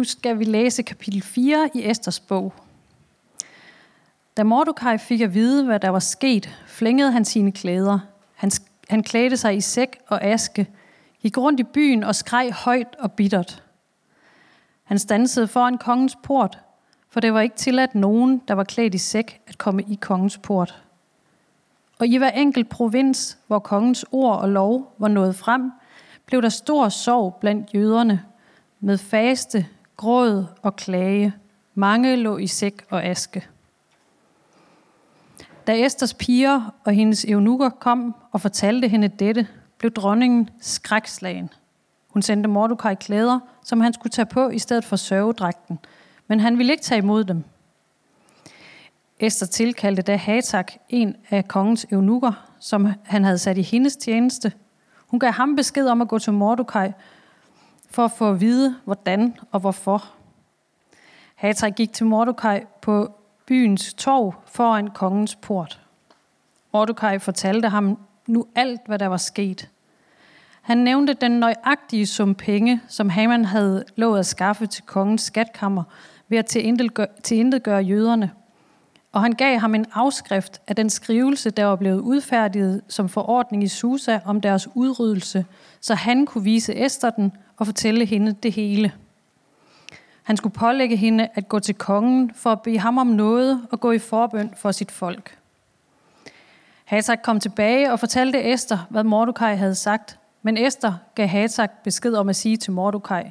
Nu 0.00 0.04
skal 0.04 0.38
vi 0.38 0.44
læse 0.44 0.82
kapitel 0.82 1.22
4 1.22 1.70
i 1.74 1.90
Esters 1.90 2.20
bog. 2.20 2.52
Da 4.36 4.42
Mordecai 4.42 4.98
fik 4.98 5.20
at 5.20 5.34
vide, 5.34 5.64
hvad 5.64 5.80
der 5.80 5.88
var 5.88 5.98
sket, 5.98 6.58
flængede 6.66 7.12
han 7.12 7.24
sine 7.24 7.52
klæder. 7.52 7.98
Han, 8.34 8.50
han 8.88 9.02
klædte 9.02 9.36
sig 9.36 9.56
i 9.56 9.60
sæk 9.60 9.98
og 10.08 10.24
aske, 10.24 10.66
gik 11.22 11.38
rundt 11.38 11.60
i 11.60 11.62
byen 11.62 12.04
og 12.04 12.14
skreg 12.14 12.52
højt 12.52 12.96
og 12.98 13.12
bittert. 13.12 13.62
Han 14.84 14.98
stansede 14.98 15.48
foran 15.48 15.78
kongens 15.78 16.16
port, 16.22 16.58
for 17.10 17.20
det 17.20 17.34
var 17.34 17.40
ikke 17.40 17.56
tilladt 17.56 17.94
nogen, 17.94 18.42
der 18.48 18.54
var 18.54 18.64
klædt 18.64 18.94
i 18.94 18.98
sæk, 18.98 19.40
at 19.46 19.58
komme 19.58 19.82
i 19.82 19.98
kongens 20.00 20.38
port. 20.38 20.82
Og 21.98 22.06
i 22.06 22.16
hver 22.16 22.30
enkelt 22.30 22.68
provins, 22.68 23.38
hvor 23.46 23.58
kongens 23.58 24.04
ord 24.12 24.38
og 24.38 24.48
lov 24.48 24.94
var 24.98 25.08
nået 25.08 25.36
frem, 25.36 25.72
blev 26.26 26.42
der 26.42 26.48
stor 26.48 26.88
sorg 26.88 27.36
blandt 27.40 27.74
jøderne, 27.74 28.22
med 28.80 28.98
faste, 28.98 29.66
gråd 30.00 30.46
og 30.62 30.76
klage. 30.76 31.34
Mange 31.74 32.16
lå 32.16 32.36
i 32.36 32.46
sæk 32.46 32.84
og 32.90 33.04
aske. 33.04 33.46
Da 35.66 35.84
Esters 35.84 36.14
piger 36.14 36.74
og 36.84 36.92
hendes 36.92 37.24
eunukker 37.24 37.68
kom 37.68 38.14
og 38.32 38.40
fortalte 38.40 38.88
hende 38.88 39.08
dette, 39.08 39.46
blev 39.78 39.92
dronningen 39.92 40.50
skrækslagen. 40.60 41.50
Hun 42.08 42.22
sendte 42.22 42.48
Mordecai 42.48 42.94
klæder, 42.94 43.38
som 43.64 43.80
han 43.80 43.92
skulle 43.92 44.10
tage 44.10 44.26
på 44.26 44.48
i 44.48 44.58
stedet 44.58 44.84
for 44.84 44.96
sørgedragten, 44.96 45.78
men 46.26 46.40
han 46.40 46.58
ville 46.58 46.72
ikke 46.72 46.84
tage 46.84 46.98
imod 46.98 47.24
dem. 47.24 47.44
Esther 49.18 49.46
tilkaldte 49.46 50.02
da 50.02 50.16
Hatak, 50.16 50.72
en 50.88 51.16
af 51.30 51.48
kongens 51.48 51.86
eunukker, 51.92 52.32
som 52.60 52.88
han 53.04 53.24
havde 53.24 53.38
sat 53.38 53.58
i 53.58 53.62
hendes 53.62 53.96
tjeneste. 53.96 54.52
Hun 55.06 55.20
gav 55.20 55.32
ham 55.32 55.56
besked 55.56 55.88
om 55.88 56.02
at 56.02 56.08
gå 56.08 56.18
til 56.18 56.32
Mordecai 56.32 56.92
for 57.90 58.04
at 58.04 58.12
få 58.12 58.30
at 58.30 58.40
vide, 58.40 58.76
hvordan 58.84 59.36
og 59.52 59.60
hvorfor. 59.60 60.10
Hatak 61.34 61.74
gik 61.74 61.92
til 61.92 62.06
Mordokaj 62.06 62.64
på 62.82 63.14
byens 63.46 63.94
torv 63.94 64.34
foran 64.46 64.88
kongens 64.88 65.34
port. 65.34 65.80
Mordokaj 66.72 67.18
fortalte 67.18 67.68
ham 67.68 67.98
nu 68.26 68.46
alt, 68.54 68.80
hvad 68.86 68.98
der 68.98 69.06
var 69.06 69.16
sket. 69.16 69.68
Han 70.62 70.78
nævnte 70.78 71.14
den 71.14 71.30
nøjagtige 71.30 72.06
sum 72.06 72.34
penge, 72.34 72.80
som 72.88 73.08
Haman 73.08 73.44
havde 73.44 73.84
lovet 73.96 74.18
at 74.18 74.26
skaffe 74.26 74.66
til 74.66 74.84
kongens 74.84 75.22
skatkammer 75.22 75.82
ved 76.28 76.38
at 76.38 76.46
tilintetgøre 77.22 77.82
jøderne. 77.82 78.30
Og 79.12 79.22
han 79.22 79.32
gav 79.32 79.58
ham 79.58 79.74
en 79.74 79.86
afskrift 79.92 80.60
af 80.66 80.76
den 80.76 80.90
skrivelse, 80.90 81.50
der 81.50 81.64
var 81.64 81.76
blevet 81.76 82.00
udfærdiget 82.00 82.82
som 82.88 83.08
forordning 83.08 83.62
i 83.62 83.68
Susa 83.68 84.18
om 84.24 84.40
deres 84.40 84.68
udryddelse, 84.74 85.44
så 85.80 85.94
han 85.94 86.26
kunne 86.26 86.44
vise 86.44 86.84
Esther 86.84 87.10
den 87.10 87.32
og 87.60 87.66
fortælle 87.66 88.04
hende 88.04 88.32
det 88.32 88.52
hele. 88.52 88.92
Han 90.22 90.36
skulle 90.36 90.52
pålægge 90.52 90.96
hende 90.96 91.28
at 91.34 91.48
gå 91.48 91.58
til 91.58 91.74
kongen 91.74 92.32
for 92.34 92.52
at 92.52 92.62
bede 92.62 92.78
ham 92.78 92.98
om 92.98 93.06
noget 93.06 93.66
og 93.70 93.80
gå 93.80 93.92
i 93.92 93.98
forbøn 93.98 94.54
for 94.56 94.72
sit 94.72 94.90
folk. 94.90 95.38
Hatak 96.84 97.18
kom 97.22 97.40
tilbage 97.40 97.92
og 97.92 98.00
fortalte 98.00 98.52
Esther, 98.52 98.86
hvad 98.90 99.04
Mordecai 99.04 99.56
havde 99.56 99.74
sagt, 99.74 100.18
men 100.42 100.58
Esther 100.58 100.94
gav 101.14 101.26
Hatak 101.26 101.70
besked 101.84 102.14
om 102.14 102.28
at 102.28 102.36
sige 102.36 102.56
til 102.56 102.72
Mordecai, 102.72 103.30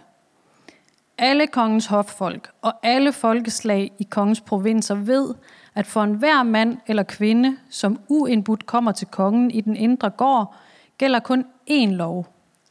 alle 1.18 1.48
kongens 1.48 1.86
hoffolk 1.86 2.52
og 2.62 2.74
alle 2.84 3.14
folkeslag 3.14 3.92
i 4.00 4.04
kongens 4.04 4.42
provinser 4.42 4.96
ved, 4.96 5.34
at 5.76 5.88
for 5.88 6.04
enhver 6.04 6.44
mand 6.44 6.78
eller 6.88 7.04
kvinde, 7.04 7.58
som 7.70 8.00
uindbudt 8.08 8.66
kommer 8.66 8.92
til 8.92 9.08
kongen 9.08 9.52
i 9.52 9.62
den 9.62 9.76
indre 9.76 10.10
gård, 10.10 10.56
gælder 10.98 11.20
kun 11.20 11.46
én 11.70 11.90
lov, 11.90 12.28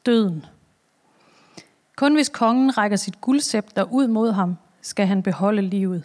døden. 0.06 0.44
Kun 1.98 2.14
hvis 2.14 2.28
kongen 2.28 2.78
rækker 2.78 2.96
sit 2.96 3.20
guldscepter 3.20 3.82
ud 3.82 4.06
mod 4.06 4.32
ham, 4.32 4.56
skal 4.80 5.06
han 5.06 5.22
beholde 5.22 5.62
livet. 5.62 6.04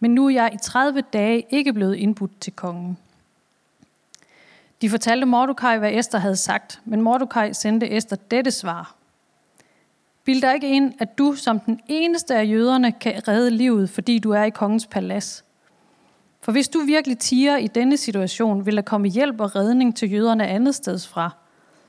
Men 0.00 0.14
nu 0.14 0.26
er 0.26 0.30
jeg 0.30 0.50
i 0.54 0.56
30 0.62 1.00
dage 1.12 1.46
ikke 1.50 1.72
blevet 1.72 1.94
indbudt 1.94 2.40
til 2.40 2.52
kongen. 2.52 2.98
De 4.80 4.90
fortalte 4.90 5.26
Mordecai, 5.26 5.78
hvad 5.78 5.92
Esther 5.92 6.18
havde 6.18 6.36
sagt, 6.36 6.80
men 6.84 7.00
Mordecai 7.00 7.52
sendte 7.52 7.90
Esther 7.90 8.16
dette 8.30 8.50
svar. 8.50 8.94
Bild 10.24 10.42
dig 10.42 10.54
ikke 10.54 10.70
ind, 10.70 10.94
at 10.98 11.18
du 11.18 11.34
som 11.34 11.60
den 11.60 11.80
eneste 11.86 12.34
af 12.34 12.48
jøderne 12.48 12.92
kan 12.92 13.28
redde 13.28 13.50
livet, 13.50 13.90
fordi 13.90 14.18
du 14.18 14.30
er 14.30 14.42
i 14.42 14.50
kongens 14.50 14.86
palads. 14.86 15.44
For 16.40 16.52
hvis 16.52 16.68
du 16.68 16.78
virkelig 16.78 17.18
tiger 17.18 17.56
i 17.56 17.66
denne 17.66 17.96
situation, 17.96 18.66
vil 18.66 18.76
der 18.76 18.82
komme 18.82 19.08
hjælp 19.08 19.40
og 19.40 19.56
redning 19.56 19.96
til 19.96 20.12
jøderne 20.12 20.46
andet 20.46 20.74
steds 20.74 21.08
fra. 21.08 21.30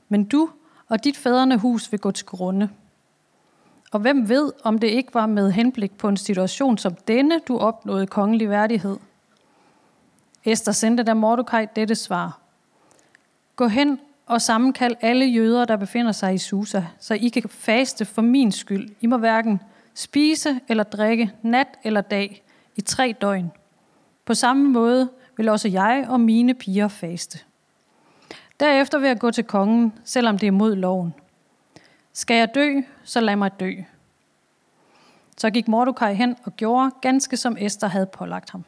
Men 0.08 0.24
du 0.24 0.50
og 0.88 1.04
dit 1.04 1.16
fædrene 1.16 1.56
hus 1.56 1.92
vil 1.92 2.00
gå 2.00 2.10
til 2.10 2.26
grunde. 2.26 2.68
Og 3.94 4.00
hvem 4.00 4.28
ved, 4.28 4.52
om 4.62 4.78
det 4.78 4.86
ikke 4.86 5.14
var 5.14 5.26
med 5.26 5.52
henblik 5.52 5.98
på 5.98 6.08
en 6.08 6.16
situation 6.16 6.78
som 6.78 6.94
denne, 6.94 7.40
du 7.48 7.58
opnåede 7.58 8.06
kongelig 8.06 8.50
værdighed? 8.50 8.96
Esther 10.44 10.72
sendte 10.72 11.02
da 11.02 11.14
Mordecai 11.14 11.66
dette 11.76 11.94
svar. 11.94 12.40
Gå 13.56 13.66
hen 13.66 14.00
og 14.26 14.42
sammenkald 14.42 14.96
alle 15.00 15.24
jøder, 15.24 15.64
der 15.64 15.76
befinder 15.76 16.12
sig 16.12 16.34
i 16.34 16.38
Susa, 16.38 16.82
så 16.98 17.14
I 17.14 17.28
kan 17.28 17.42
faste 17.48 18.04
for 18.04 18.22
min 18.22 18.52
skyld. 18.52 18.90
I 19.00 19.06
må 19.06 19.16
hverken 19.16 19.60
spise 19.94 20.60
eller 20.68 20.84
drikke 20.84 21.30
nat 21.42 21.68
eller 21.84 22.00
dag 22.00 22.42
i 22.76 22.80
tre 22.80 23.14
døgn. 23.20 23.52
På 24.24 24.34
samme 24.34 24.68
måde 24.68 25.08
vil 25.36 25.48
også 25.48 25.68
jeg 25.68 26.06
og 26.08 26.20
mine 26.20 26.54
piger 26.54 26.88
faste. 26.88 27.38
Derefter 28.60 28.98
vil 28.98 29.06
jeg 29.06 29.18
gå 29.18 29.30
til 29.30 29.44
kongen, 29.44 29.92
selvom 30.04 30.38
det 30.38 30.46
er 30.46 30.52
mod 30.52 30.76
loven. 30.76 31.14
Skal 32.16 32.36
jeg 32.36 32.48
dø, 32.54 32.72
så 33.04 33.20
lad 33.20 33.36
mig 33.36 33.60
dø. 33.60 33.72
Så 35.36 35.50
gik 35.50 35.68
Mordecai 35.68 36.14
hen 36.14 36.36
og 36.44 36.56
gjorde 36.56 36.90
ganske 37.02 37.36
som 37.36 37.56
Esther 37.60 37.88
havde 37.88 38.06
pålagt 38.06 38.50
ham. 38.50 38.64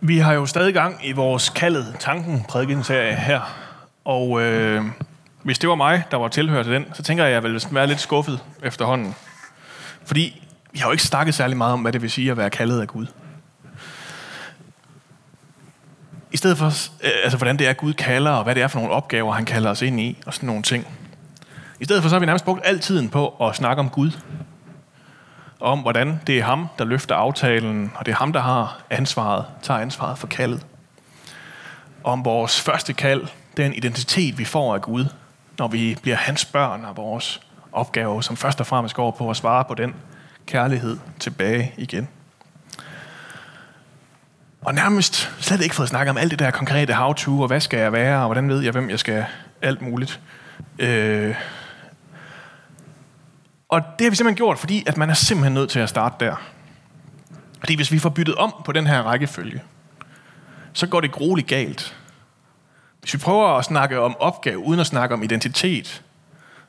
Vi 0.00 0.18
har 0.18 0.32
jo 0.32 0.46
stadig 0.46 0.74
gang 0.74 1.06
i 1.06 1.12
vores 1.12 1.48
kaldet 1.48 1.96
tanken 2.00 2.44
prædikenserie 2.48 3.14
her. 3.14 3.40
Og 4.04 4.42
øh, 4.42 4.84
hvis 5.44 5.58
det 5.58 5.68
var 5.68 5.74
mig, 5.74 6.04
der 6.10 6.16
var 6.16 6.28
tilhører 6.28 6.62
til 6.62 6.72
den, 6.72 6.86
så 6.94 7.02
tænker 7.02 7.24
jeg, 7.24 7.30
at 7.30 7.34
jeg 7.34 7.42
ville 7.42 7.60
være 7.70 7.86
lidt 7.86 8.00
skuffet 8.00 8.40
efterhånden. 8.62 9.14
Fordi 10.04 10.42
vi 10.72 10.78
har 10.78 10.86
jo 10.86 10.92
ikke 10.92 11.04
snakket 11.04 11.34
særlig 11.34 11.56
meget 11.56 11.72
om, 11.72 11.80
hvad 11.80 11.92
det 11.92 12.02
vil 12.02 12.10
sige 12.10 12.30
at 12.30 12.36
være 12.36 12.50
kaldet 12.50 12.80
af 12.80 12.88
Gud. 12.88 13.06
I 16.32 16.36
stedet 16.36 16.58
for, 16.58 16.66
øh, 17.04 17.10
altså 17.22 17.36
hvordan 17.36 17.58
det 17.58 17.68
er, 17.68 17.72
Gud 17.72 17.92
kalder, 17.92 18.30
og 18.30 18.44
hvad 18.44 18.54
det 18.54 18.62
er 18.62 18.68
for 18.68 18.78
nogle 18.78 18.94
opgaver, 18.94 19.32
han 19.32 19.44
kalder 19.44 19.70
os 19.70 19.82
ind 19.82 20.00
i, 20.00 20.18
og 20.26 20.34
sådan 20.34 20.46
nogle 20.46 20.62
ting. 20.62 20.86
I 21.80 21.84
stedet 21.84 22.02
for, 22.02 22.08
så 22.08 22.14
har 22.14 22.20
vi 22.20 22.26
nærmest 22.26 22.44
brugt 22.44 22.60
al 22.64 22.78
tiden 22.78 23.08
på 23.08 23.28
at 23.28 23.56
snakke 23.56 23.80
om 23.80 23.90
Gud 23.90 24.10
om, 25.60 25.78
hvordan 25.78 26.20
det 26.26 26.38
er 26.38 26.44
ham, 26.44 26.68
der 26.78 26.84
løfter 26.84 27.14
aftalen, 27.14 27.92
og 27.94 28.06
det 28.06 28.12
er 28.12 28.16
ham, 28.16 28.32
der 28.32 28.40
har 28.40 28.82
ansvaret, 28.90 29.44
tager 29.62 29.80
ansvaret 29.80 30.18
for 30.18 30.26
kaldet. 30.26 30.66
Om 32.04 32.24
vores 32.24 32.60
første 32.60 32.92
kald, 32.92 33.22
den 33.56 33.74
identitet, 33.74 34.38
vi 34.38 34.44
får 34.44 34.74
af 34.74 34.82
Gud, 34.82 35.06
når 35.58 35.68
vi 35.68 35.96
bliver 36.02 36.16
hans 36.16 36.44
børn 36.44 36.84
og 36.84 36.96
vores 36.96 37.40
opgave, 37.72 38.22
som 38.22 38.36
først 38.36 38.60
og 38.60 38.66
fremmest 38.66 38.94
går 38.94 39.10
på 39.10 39.30
at 39.30 39.36
svare 39.36 39.64
på 39.64 39.74
den 39.74 39.94
kærlighed 40.46 40.98
tilbage 41.20 41.74
igen. 41.76 42.08
Og 44.60 44.74
nærmest 44.74 45.30
slet 45.40 45.60
ikke 45.60 45.74
fået 45.74 45.88
snakket 45.88 46.10
om 46.10 46.16
alt 46.16 46.30
det 46.30 46.38
der 46.38 46.50
konkrete 46.50 46.92
how-to, 46.92 47.40
og 47.40 47.46
hvad 47.46 47.60
skal 47.60 47.78
jeg 47.78 47.92
være, 47.92 48.18
og 48.18 48.24
hvordan 48.24 48.48
ved 48.48 48.60
jeg, 48.60 48.72
hvem 48.72 48.90
jeg 48.90 48.98
skal, 48.98 49.24
alt 49.62 49.82
muligt. 49.82 50.20
Øh, 50.78 51.34
og 53.68 53.82
det 53.98 54.04
har 54.04 54.10
vi 54.10 54.16
simpelthen 54.16 54.36
gjort, 54.36 54.58
fordi 54.58 54.84
at 54.86 54.96
man 54.96 55.10
er 55.10 55.14
simpelthen 55.14 55.54
nødt 55.54 55.70
til 55.70 55.80
at 55.80 55.88
starte 55.88 56.24
der. 56.24 56.36
Fordi 57.58 57.76
hvis 57.76 57.92
vi 57.92 57.98
får 57.98 58.08
byttet 58.08 58.34
om 58.34 58.54
på 58.64 58.72
den 58.72 58.86
her 58.86 59.02
rækkefølge, 59.02 59.62
så 60.72 60.86
går 60.86 61.00
det 61.00 61.12
grueligt 61.12 61.48
galt. 61.48 61.96
Hvis 63.04 63.14
vi 63.14 63.18
prøver 63.18 63.48
at 63.58 63.64
snakke 63.64 64.00
om 64.00 64.16
opgave, 64.18 64.58
uden 64.58 64.80
at 64.80 64.86
snakke 64.86 65.14
om 65.14 65.22
identitet, 65.22 66.02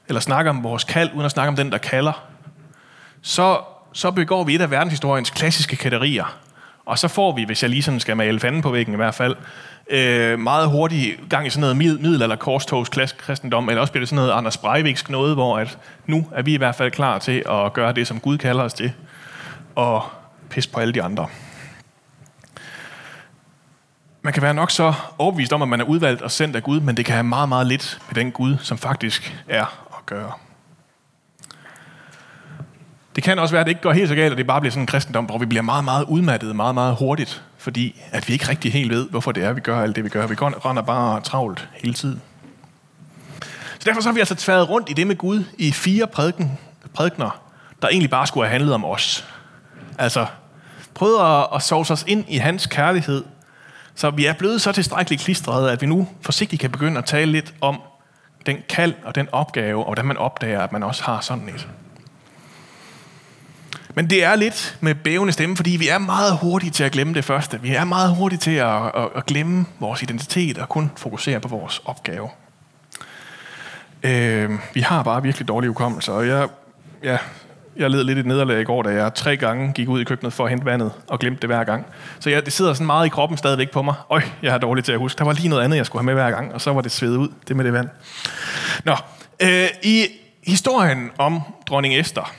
eller 0.08 0.20
snakke 0.20 0.50
om 0.50 0.64
vores 0.64 0.84
kald, 0.84 1.10
uden 1.14 1.26
at 1.26 1.32
snakke 1.32 1.48
om 1.48 1.56
den, 1.56 1.72
der 1.72 1.78
kalder, 1.78 2.26
så, 3.22 3.60
så 3.94 4.12
begår 4.12 4.44
vi 4.44 4.56
et 4.56 4.62
af 4.62 4.72
verdenshistoriens 4.72 5.30
klassiske 5.30 5.76
kætterier. 5.76 6.38
Og 6.86 7.00
så 7.00 7.08
får 7.08 7.36
vi, 7.36 7.44
hvis 7.44 7.62
jeg 7.62 7.70
lige 7.70 7.84
sådan 7.84 8.00
skal 8.00 8.18
male 8.18 8.40
fanden 8.40 8.62
på 8.62 8.72
væggen 8.72 8.94
i 8.94 8.98
hvert 8.98 9.16
fald, 9.16 9.36
øh, 9.90 10.40
meget 10.40 10.70
hurtigt 10.70 11.20
gang 11.30 11.48
i 11.48 11.50
sådan 11.50 11.62
noget 11.62 11.78
middel- 11.78 12.02
middelalder 12.02 12.36
korstogs 12.36 12.90
kristendom, 13.18 13.70
eller 13.70 13.82
også 13.82 13.94
bliver 13.94 14.02
det 14.02 14.10
sådan 14.10 14.16
noget 14.16 14.32
Anders 14.32 14.58
Breiviksk 14.58 15.10
noget, 15.10 15.36
hvor 15.36 15.58
at 15.58 15.78
nu 16.06 16.28
er 16.32 16.42
vi 16.42 16.54
i 16.54 16.58
hvert 16.58 16.76
fald 16.76 16.92
klar 16.92 17.20
til 17.20 17.44
at 17.50 17.74
gøre 17.74 17.94
det, 17.94 18.08
som 18.08 18.20
Gud 18.20 18.38
kalder 18.38 18.64
os 18.64 18.74
til, 18.74 18.92
og 19.76 20.04
pisse 20.50 20.70
på 20.70 20.80
alle 20.80 20.94
de 20.94 21.04
andre. 21.04 21.28
Man 24.26 24.34
kan 24.34 24.44
være 24.44 24.54
nok 24.54 24.72
så 24.72 24.94
overbevist 25.18 25.54
om, 25.54 25.62
at 25.62 25.68
man 25.68 25.82
er 25.82 25.86
udvalgt 25.86 26.22
og 26.22 26.32
sendt 26.32 26.56
af 26.56 26.64
Gud, 26.64 26.80
men 26.80 26.98
det 26.98 27.06
kan 27.06 27.14
have 27.14 27.24
meget, 27.24 27.50
meget 27.50 27.68
lidt 27.68 28.00
med 28.08 28.16
den 28.16 28.32
Gud, 28.32 28.58
som 28.62 28.78
faktisk 28.78 29.44
er 29.48 29.64
at 29.98 30.06
gøre. 30.06 30.32
Det 33.16 33.24
kan 33.24 33.40
også 33.40 33.54
være, 33.54 33.60
at 33.60 33.66
det 33.66 33.72
ikke 33.72 33.82
går 33.82 33.94
helt 33.94 34.10
så 34.10 34.16
galt, 34.16 34.32
og 34.32 34.38
det 34.38 34.48
bare 34.48 34.62
bliver 34.62 34.72
sådan 34.72 34.84
en 34.84 34.88
kristendom, 34.88 35.26
hvor 35.26 35.38
vi 35.38 35.46
bliver 35.46 35.62
meget, 35.62 35.84
meget 35.84 36.06
udmattet 36.08 36.56
meget, 36.56 36.76
meget 36.76 36.96
hurtigt, 36.96 37.44
fordi 37.58 38.02
at 38.12 38.28
vi 38.28 38.34
ikke 38.34 38.50
rigtig 38.50 38.74
helt 38.74 38.92
ved, 38.92 39.10
hvorfor 39.10 39.32
det 39.32 39.44
er, 39.44 39.54
vi 39.54 39.62
gør 39.62 39.82
alt 39.82 39.96
det, 39.96 40.04
vi 40.04 40.10
gør. 40.10 40.28
Vi 40.28 40.36
render 40.36 40.84
bare 40.84 41.22
travlt 41.22 41.70
hele 41.74 41.94
tiden. 41.94 42.22
Så 43.80 43.86
derfor 43.86 44.02
så 44.02 44.10
har 44.10 44.14
vi 44.14 44.20
altså 44.20 44.36
tværet 44.36 44.70
rundt 44.70 44.90
i 44.90 44.94
det 44.94 45.08
med 45.08 45.16
Gud 45.16 45.44
i 45.58 45.72
fire 45.72 46.08
prædiken, 46.08 46.58
prædikner, 46.94 47.42
der 47.82 47.88
egentlig 47.88 48.10
bare 48.10 48.28
skulle 48.28 48.48
have 48.48 48.52
handlet 48.52 48.74
om 48.74 48.86
os. 48.86 49.28
Altså, 49.98 50.26
prøvet 50.94 51.20
at, 51.20 51.48
at 51.56 51.62
sove 51.62 51.86
os 51.90 52.04
ind 52.08 52.26
i 52.28 52.38
hans 52.38 52.68
kærlighed, 52.68 53.24
så 53.96 54.10
vi 54.10 54.26
er 54.26 54.34
blevet 54.34 54.62
så 54.62 54.72
tilstrækkeligt 54.72 55.22
klistrede, 55.22 55.72
at 55.72 55.82
vi 55.82 55.86
nu 55.86 56.08
forsigtigt 56.22 56.60
kan 56.60 56.72
begynde 56.72 56.98
at 56.98 57.06
tale 57.06 57.32
lidt 57.32 57.54
om 57.62 57.82
den 58.46 58.58
kald 58.70 58.94
og 59.04 59.16
den 59.16 59.28
opgave, 59.32 59.80
og 59.80 59.86
hvordan 59.86 60.06
man 60.06 60.18
opdager, 60.18 60.62
at 60.62 60.72
man 60.72 60.84
også 60.84 61.04
har 61.04 61.22
sådan 61.22 61.50
et. 61.50 61.68
Men 63.96 64.10
det 64.10 64.24
er 64.24 64.36
lidt 64.36 64.78
med 64.82 64.96
bævende 64.96 65.34
stemme, 65.34 65.56
fordi 65.56 65.72
vi 65.72 65.88
er 65.88 65.98
meget 65.98 66.38
hurtige 66.38 66.72
til 66.72 66.84
at 66.84 66.92
glemme 66.92 67.14
det 67.14 67.26
første. 67.26 67.62
Vi 67.62 67.76
er 67.76 67.84
meget 67.84 68.16
hurtige 68.16 68.40
til 68.40 68.52
at, 68.52 68.86
at, 68.86 69.08
at 69.16 69.26
glemme 69.26 69.66
vores 69.80 70.02
identitet 70.02 70.58
og 70.58 70.70
kun 70.70 70.92
fokusere 70.98 71.40
på 71.40 71.48
vores 71.48 71.82
opgave. 71.86 72.30
Øh, 74.04 74.52
vi 74.74 74.82
har 74.82 75.04
bare 75.04 75.24
virkelig 75.24 75.48
dårlige 75.48 75.70
hukommelser, 75.70 76.14
og 76.14 76.28
jeg, 76.28 76.48
ja, 77.04 77.18
jeg 77.78 77.90
led 77.90 78.04
lidt 78.04 78.20
et 78.20 78.26
nederlag 78.26 78.62
i 78.62 78.64
går, 78.64 78.84
da 78.84 78.90
jeg 78.90 79.14
tre 79.14 79.38
gange 79.38 79.74
gik 79.74 79.90
ud 79.90 80.02
i 80.02 80.04
køkkenet 80.04 80.34
for 80.34 80.44
at 80.44 80.50
hente 80.50 80.66
vandet 80.66 80.92
og 81.08 81.20
glemte 81.20 81.42
det 81.42 81.50
hver 81.50 81.64
gang. 81.64 81.86
Så 82.20 82.30
jeg, 82.30 82.46
det 82.46 82.54
sidder 82.54 82.74
sådan 82.74 82.86
meget 82.86 83.06
i 83.06 83.10
kroppen 83.10 83.38
stadigvæk 83.38 83.72
på 83.72 83.82
mig. 83.82 83.96
Øj, 84.10 84.22
jeg 84.42 84.54
er 84.54 84.58
dårlig 84.58 84.84
til 84.84 84.92
at 84.92 85.00
huske. 85.00 85.20
Der 85.20 85.26
var 85.26 85.34
lige 85.34 85.48
noget 85.48 85.64
andet, 85.64 85.78
jeg 85.78 85.86
skulle 85.86 86.02
have 86.02 86.06
med 86.06 86.14
hver 86.14 86.32
gang, 86.32 86.54
og 86.54 86.62
så 86.62 86.74
var 86.74 86.82
det 86.82 86.92
svedet 86.92 87.18
ud, 87.18 87.30
det 87.48 87.56
med 87.56 87.66
det 87.66 87.74
vand. 87.74 87.90
Nå, 88.84 88.96
øh, 89.40 89.68
i 89.84 90.06
historien 90.44 91.12
om 91.18 91.42
dronning 91.68 92.00
Esther, 92.00 92.34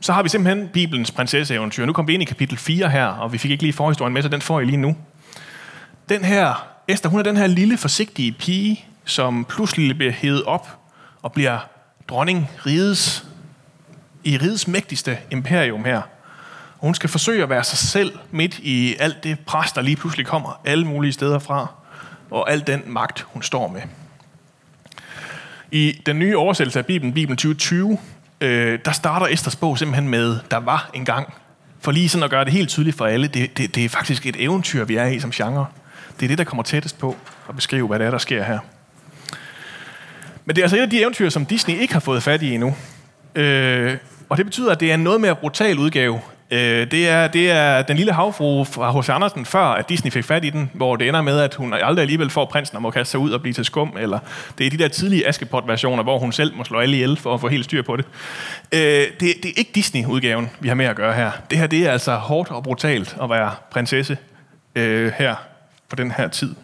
så 0.00 0.12
har 0.12 0.22
vi 0.22 0.28
simpelthen 0.28 0.68
Bibelens 0.68 1.10
prinsesseeventyr. 1.10 1.86
Nu 1.86 1.92
kom 1.92 2.08
vi 2.08 2.14
ind 2.14 2.22
i 2.22 2.26
kapitel 2.26 2.58
4 2.58 2.88
her, 2.90 3.06
og 3.06 3.32
vi 3.32 3.38
fik 3.38 3.50
ikke 3.50 3.62
lige 3.62 3.72
forhistorien 3.72 4.14
med, 4.14 4.22
så 4.22 4.28
den 4.28 4.40
får 4.40 4.60
I 4.60 4.64
lige 4.64 4.76
nu. 4.76 4.96
Den 6.08 6.24
her, 6.24 6.66
Esther, 6.88 7.10
hun 7.10 7.20
er 7.20 7.24
den 7.24 7.36
her 7.36 7.46
lille, 7.46 7.76
forsigtige 7.76 8.32
pige, 8.32 8.84
som 9.04 9.44
pludselig 9.44 9.96
bliver 9.96 10.12
hævet 10.12 10.44
op 10.44 10.68
og 11.22 11.32
bliver 11.32 11.58
dronning 12.08 12.50
rides, 12.66 13.29
i 14.24 14.36
rigets 14.36 14.68
mægtigste 14.68 15.18
imperium 15.30 15.84
her. 15.84 16.02
Og 16.78 16.86
hun 16.86 16.94
skal 16.94 17.10
forsøge 17.10 17.42
at 17.42 17.50
være 17.50 17.64
sig 17.64 17.78
selv 17.78 18.18
midt 18.30 18.58
i 18.58 18.96
alt 18.98 19.24
det 19.24 19.38
pres, 19.46 19.72
der 19.72 19.82
lige 19.82 19.96
pludselig 19.96 20.26
kommer 20.26 20.60
alle 20.64 20.86
mulige 20.86 21.12
steder 21.12 21.38
fra, 21.38 21.66
og 22.30 22.50
al 22.50 22.66
den 22.66 22.82
magt, 22.86 23.26
hun 23.28 23.42
står 23.42 23.68
med. 23.68 23.82
I 25.70 26.02
den 26.06 26.18
nye 26.18 26.36
oversættelse 26.36 26.78
af 26.78 26.86
Bibelen, 26.86 27.14
Bibelen 27.14 27.36
2020, 27.36 27.98
øh, 28.40 28.78
der 28.84 28.92
starter 28.92 29.26
Esters 29.26 29.56
bog 29.56 29.78
simpelthen 29.78 30.08
med, 30.08 30.38
der 30.50 30.56
var 30.56 30.90
engang. 30.94 31.34
For 31.80 31.92
lige 31.92 32.08
sådan 32.08 32.24
at 32.24 32.30
gøre 32.30 32.44
det 32.44 32.52
helt 32.52 32.68
tydeligt 32.68 32.96
for 32.96 33.06
alle, 33.06 33.28
det, 33.28 33.56
det, 33.58 33.74
det 33.74 33.84
er 33.84 33.88
faktisk 33.88 34.26
et 34.26 34.36
eventyr, 34.38 34.84
vi 34.84 34.96
er 34.96 35.06
i 35.06 35.20
som 35.20 35.30
genre. 35.30 35.66
Det 36.20 36.26
er 36.26 36.28
det, 36.28 36.38
der 36.38 36.44
kommer 36.44 36.62
tættest 36.62 36.98
på 36.98 37.16
at 37.48 37.56
beskrive, 37.56 37.86
hvad 37.86 37.98
det 37.98 38.06
er, 38.06 38.10
der 38.10 38.18
sker 38.18 38.42
her. 38.42 38.58
Men 40.44 40.56
det 40.56 40.62
er 40.62 40.64
altså 40.64 40.76
et 40.76 40.80
af 40.80 40.90
de 40.90 41.00
eventyr, 41.00 41.28
som 41.28 41.46
Disney 41.46 41.74
ikke 41.74 41.92
har 41.92 42.00
fået 42.00 42.22
fat 42.22 42.42
i 42.42 42.54
endnu. 42.54 42.76
Øh, 43.34 43.96
og 44.30 44.36
det 44.36 44.46
betyder, 44.46 44.72
at 44.72 44.80
det 44.80 44.90
er 44.90 44.94
en 44.94 45.00
noget 45.00 45.20
mere 45.20 45.36
brutal 45.36 45.78
udgave. 45.78 46.20
Øh, 46.50 46.90
det, 46.90 47.08
er, 47.08 47.28
det 47.28 47.50
er 47.50 47.82
den 47.82 47.96
lille 47.96 48.12
havfru 48.12 48.64
fra 48.64 49.00
H.C. 49.00 49.08
Andersen, 49.08 49.46
før 49.46 49.64
at 49.64 49.88
Disney 49.88 50.12
fik 50.12 50.24
fat 50.24 50.44
i 50.44 50.50
den, 50.50 50.70
hvor 50.74 50.96
det 50.96 51.08
ender 51.08 51.22
med, 51.22 51.40
at 51.40 51.54
hun 51.54 51.72
aldrig 51.72 52.02
alligevel 52.02 52.30
får 52.30 52.44
prinsen 52.44 52.76
og 52.76 52.82
må 52.82 52.90
kaste 52.90 53.10
sig 53.10 53.20
ud 53.20 53.30
og 53.30 53.40
blive 53.40 53.52
til 53.52 53.64
skum, 53.64 53.96
eller 54.00 54.18
det 54.58 54.66
er 54.66 54.70
de 54.70 54.78
der 54.78 54.88
tidlige 54.88 55.28
Askepot-versioner, 55.28 56.02
hvor 56.02 56.18
hun 56.18 56.32
selv 56.32 56.56
må 56.56 56.64
slå 56.64 56.78
alle 56.78 56.94
ihjel 56.94 57.16
for 57.16 57.34
at 57.34 57.40
få 57.40 57.48
helt 57.48 57.64
styr 57.64 57.82
på 57.82 57.96
det. 57.96 58.04
Øh, 58.72 58.80
det, 58.80 59.20
det 59.20 59.44
er 59.44 59.52
ikke 59.56 59.70
Disney-udgaven, 59.74 60.50
vi 60.60 60.68
har 60.68 60.74
med 60.74 60.86
at 60.86 60.96
gøre 60.96 61.14
her. 61.14 61.30
Det 61.50 61.58
her 61.58 61.66
det 61.66 61.86
er 61.86 61.92
altså 61.92 62.14
hårdt 62.14 62.50
og 62.50 62.62
brutalt 62.62 63.16
at 63.22 63.30
være 63.30 63.50
prinsesse 63.70 64.18
øh, 64.74 65.12
her 65.18 65.34
på 65.88 65.96
den 65.96 66.10
her 66.10 66.28
tid. 66.28 66.54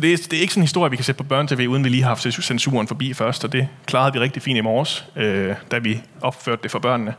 Så 0.00 0.02
det 0.02 0.12
er, 0.12 0.16
det 0.16 0.32
er 0.32 0.40
ikke 0.40 0.52
sådan 0.52 0.60
en 0.60 0.64
historie, 0.64 0.90
vi 0.90 0.96
kan 0.96 1.04
sætte 1.04 1.18
på 1.18 1.24
børne-tv, 1.24 1.66
uden 1.68 1.84
vi 1.84 1.88
lige 1.88 2.02
har 2.02 2.08
haft 2.08 2.22
censuren 2.22 2.88
forbi 2.88 3.14
først, 3.14 3.44
og 3.44 3.52
det 3.52 3.68
klarede 3.86 4.12
vi 4.12 4.18
rigtig 4.18 4.42
fint 4.42 4.58
i 4.58 4.60
morges, 4.60 5.06
øh, 5.16 5.54
da 5.70 5.78
vi 5.78 6.02
opførte 6.20 6.62
det 6.62 6.70
for 6.70 6.78
børnene. 6.78 7.14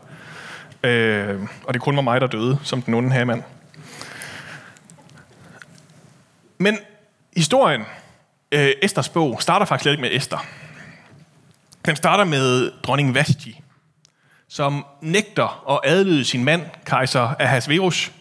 Øh, 0.83 1.39
og 1.63 1.73
det 1.73 1.81
kun 1.81 1.95
var 1.95 2.01
mig, 2.01 2.21
der 2.21 2.27
døde, 2.27 2.59
som 2.63 2.81
den 2.81 2.93
onde 2.93 3.25
mand. 3.25 3.43
Men 6.57 6.77
historien, 7.37 7.81
øh, 8.51 8.69
Esters 8.81 9.09
bog, 9.09 9.41
starter 9.41 9.65
faktisk 9.65 9.83
slet 9.83 9.91
ikke 9.91 10.01
med 10.01 10.09
Esther. 10.13 10.45
Den 11.85 11.95
starter 11.95 12.23
med 12.23 12.71
dronning 12.83 13.15
Vashti, 13.15 13.61
som 14.47 14.85
nægter 15.01 15.71
at 15.71 15.91
adlyde 15.91 16.25
sin 16.25 16.43
mand, 16.43 16.61
kejser 16.85 17.35
Ahasverus, 17.39 18.11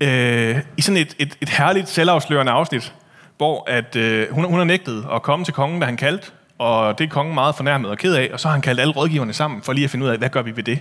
øh, 0.00 0.58
i 0.76 0.82
sådan 0.82 0.96
et, 0.96 1.16
et, 1.18 1.38
et 1.40 1.48
herligt 1.48 1.88
selvafslørende 1.88 2.52
afsnit, 2.52 2.94
hvor 3.38 3.70
at, 3.70 3.96
øh, 3.96 4.32
hun, 4.32 4.44
hun 4.44 4.58
har 4.58 4.64
nægtet 4.64 5.06
at 5.14 5.22
komme 5.22 5.44
til 5.44 5.54
kongen, 5.54 5.80
da 5.80 5.86
han 5.86 5.96
kaldte, 5.96 6.30
og 6.58 6.98
det 6.98 7.04
er 7.04 7.08
kongen 7.08 7.34
meget 7.34 7.54
fornærmet 7.54 7.90
og 7.90 7.98
ked 7.98 8.14
af, 8.14 8.30
og 8.32 8.40
så 8.40 8.48
har 8.48 8.52
han 8.52 8.62
kaldt 8.62 8.80
alle 8.80 8.92
rådgiverne 8.92 9.32
sammen 9.32 9.62
for 9.62 9.72
lige 9.72 9.84
at 9.84 9.90
finde 9.90 10.06
ud 10.06 10.10
af, 10.10 10.18
hvad 10.18 10.28
gør 10.28 10.42
vi 10.42 10.56
ved 10.56 10.62
det. 10.62 10.78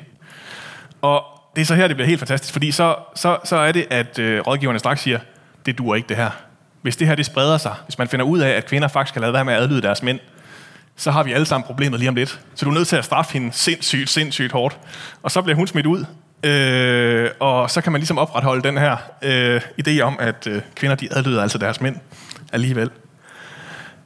Og 1.01 1.24
det 1.56 1.62
er 1.62 1.65
så 1.65 1.75
her, 1.75 1.88
det 1.88 1.95
bliver 1.95 2.07
helt 2.07 2.19
fantastisk, 2.19 2.54
fordi 2.54 2.71
så, 2.71 2.95
så, 3.15 3.38
så 3.44 3.56
er 3.56 3.71
det, 3.71 3.88
at 3.89 4.19
øh, 4.19 4.42
rådgiverne 4.42 4.80
straks 4.80 5.01
siger, 5.01 5.19
det 5.65 5.77
duer 5.77 5.95
ikke 5.95 6.09
det 6.09 6.18
her. 6.18 6.30
Hvis 6.81 6.98
det 6.98 7.07
her 7.07 7.15
det 7.15 7.25
spreder 7.25 7.57
sig, 7.57 7.75
hvis 7.86 7.98
man 7.98 8.07
finder 8.07 8.25
ud 8.25 8.39
af, 8.39 8.50
at 8.50 8.65
kvinder 8.65 8.88
faktisk 8.88 9.13
kan 9.13 9.21
lade 9.21 9.33
være 9.33 9.45
med 9.45 9.53
at 9.53 9.62
adlyde 9.62 9.81
deres 9.81 10.03
mænd, 10.03 10.19
så 10.95 11.12
har 11.12 11.24
vi 11.24 11.31
alle 11.31 11.45
sammen 11.45 11.65
problemet 11.65 12.00
lige 12.00 12.10
om 12.10 12.15
lidt. 12.15 12.39
Så 12.56 12.65
du 12.65 12.71
er 12.71 12.75
nødt 12.75 12.88
til 12.88 12.95
at 12.95 13.06
straffe 13.06 13.33
hende 13.33 13.53
sindssygt, 13.53 14.10
sindssygt 14.10 14.51
hårdt. 14.51 14.80
Og 15.24 15.31
så 15.31 15.42
bliver 15.42 15.56
hun 15.56 15.68
smidt 15.68 15.86
ud, 15.86 16.06
øh, 16.44 17.30
og 17.39 17.72
så 17.72 17.81
kan 17.81 17.92
man 17.92 18.01
ligesom 18.01 18.18
opretholde 18.18 18.63
den 18.63 18.78
her 18.78 18.98
øh, 19.22 19.62
idé 19.88 20.01
om, 20.01 20.18
at 20.19 20.48
øh, 20.48 20.62
kvinder 20.75 20.95
de 20.95 21.07
adlyder 21.12 21.42
altså 21.42 21.57
deres 21.57 21.81
mænd 21.81 21.95
alligevel. 22.54 22.89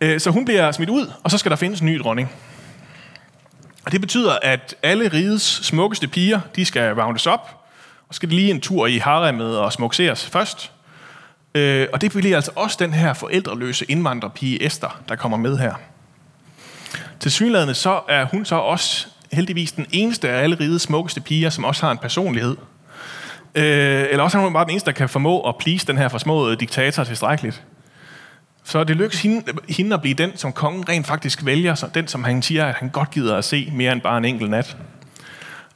Øh, 0.02 0.20
så 0.20 0.30
hun 0.30 0.46
bliver 0.46 0.72
smidt 0.72 0.90
ud, 0.90 1.12
og 1.24 1.32
så 1.32 1.38
skal 1.38 1.50
der 1.50 1.56
findes 1.56 1.80
en 1.80 1.88
ny 1.88 2.00
dronning. 2.00 2.32
Og 3.86 3.92
det 3.92 4.02
betyder, 4.02 4.38
at 4.42 4.76
alle 4.84 5.08
rigets 5.14 5.66
smukkeste 5.66 6.08
piger, 6.08 6.40
de 6.56 6.66
skal 6.66 6.94
roundes 6.94 7.28
op, 7.28 7.66
og 8.08 8.16
skal 8.16 8.30
lige 8.30 8.52
en 8.52 8.62
tur 8.62 8.88
i 8.88 8.98
haremmet 8.98 9.58
og 9.58 9.74
smukseres 9.74 10.26
først. 10.26 10.72
Øh, 11.56 11.88
og 11.94 12.02
det 12.02 12.12
bliver 12.12 12.36
altså 12.36 12.52
også 12.56 12.78
den 12.80 12.94
her 12.94 13.14
forældreløse 13.14 13.86
indvandrerpige 13.86 14.66
Esther, 14.66 15.02
der 15.10 15.16
kommer 15.16 15.38
med 15.38 15.58
her. 15.58 15.74
Til 17.20 17.32
synlædende 17.32 17.74
så 17.74 18.02
er 18.10 18.26
hun 18.26 18.46
så 18.46 18.56
også 18.56 19.08
heldigvis 19.34 19.72
den 19.72 19.86
eneste 19.92 20.30
af 20.30 20.44
alle 20.44 20.56
rigets 20.60 20.84
smukkeste 20.84 21.22
piger, 21.22 21.50
som 21.50 21.64
også 21.64 21.86
har 21.86 21.92
en 21.92 21.98
personlighed. 21.98 22.58
Øh, 23.56 24.06
eller 24.10 24.24
også 24.24 24.38
er 24.38 24.42
hun 24.42 24.54
bare 24.54 24.64
den 24.64 24.72
eneste, 24.72 24.86
der 24.86 24.92
kan 24.92 25.10
formå 25.10 25.42
at 25.42 25.58
please 25.58 25.88
den 25.88 25.98
her 25.98 26.08
forsmåede 26.08 26.54
øh, 26.54 26.60
diktator 26.60 27.04
tilstrækkeligt. 27.04 27.64
Så 28.64 28.84
det 28.84 28.96
lykkes 28.96 29.22
hende, 29.22 29.44
hende 29.70 29.94
at 29.94 30.02
blive 30.02 30.14
den, 30.14 30.38
som 30.38 30.54
kongen 30.54 30.90
rent 30.90 31.08
faktisk 31.08 31.46
vælger, 31.46 31.76
så 31.76 31.88
den, 31.94 32.08
som 32.08 32.24
han 32.24 32.42
siger, 32.42 32.66
at 32.66 32.76
han 32.76 32.90
godt 32.90 33.12
gider 33.12 33.38
at 33.38 33.46
se 33.46 33.70
mere 33.74 33.92
end 33.92 34.02
bare 34.02 34.18
en 34.18 34.26
enkelt 34.26 34.50
nat. 34.50 34.78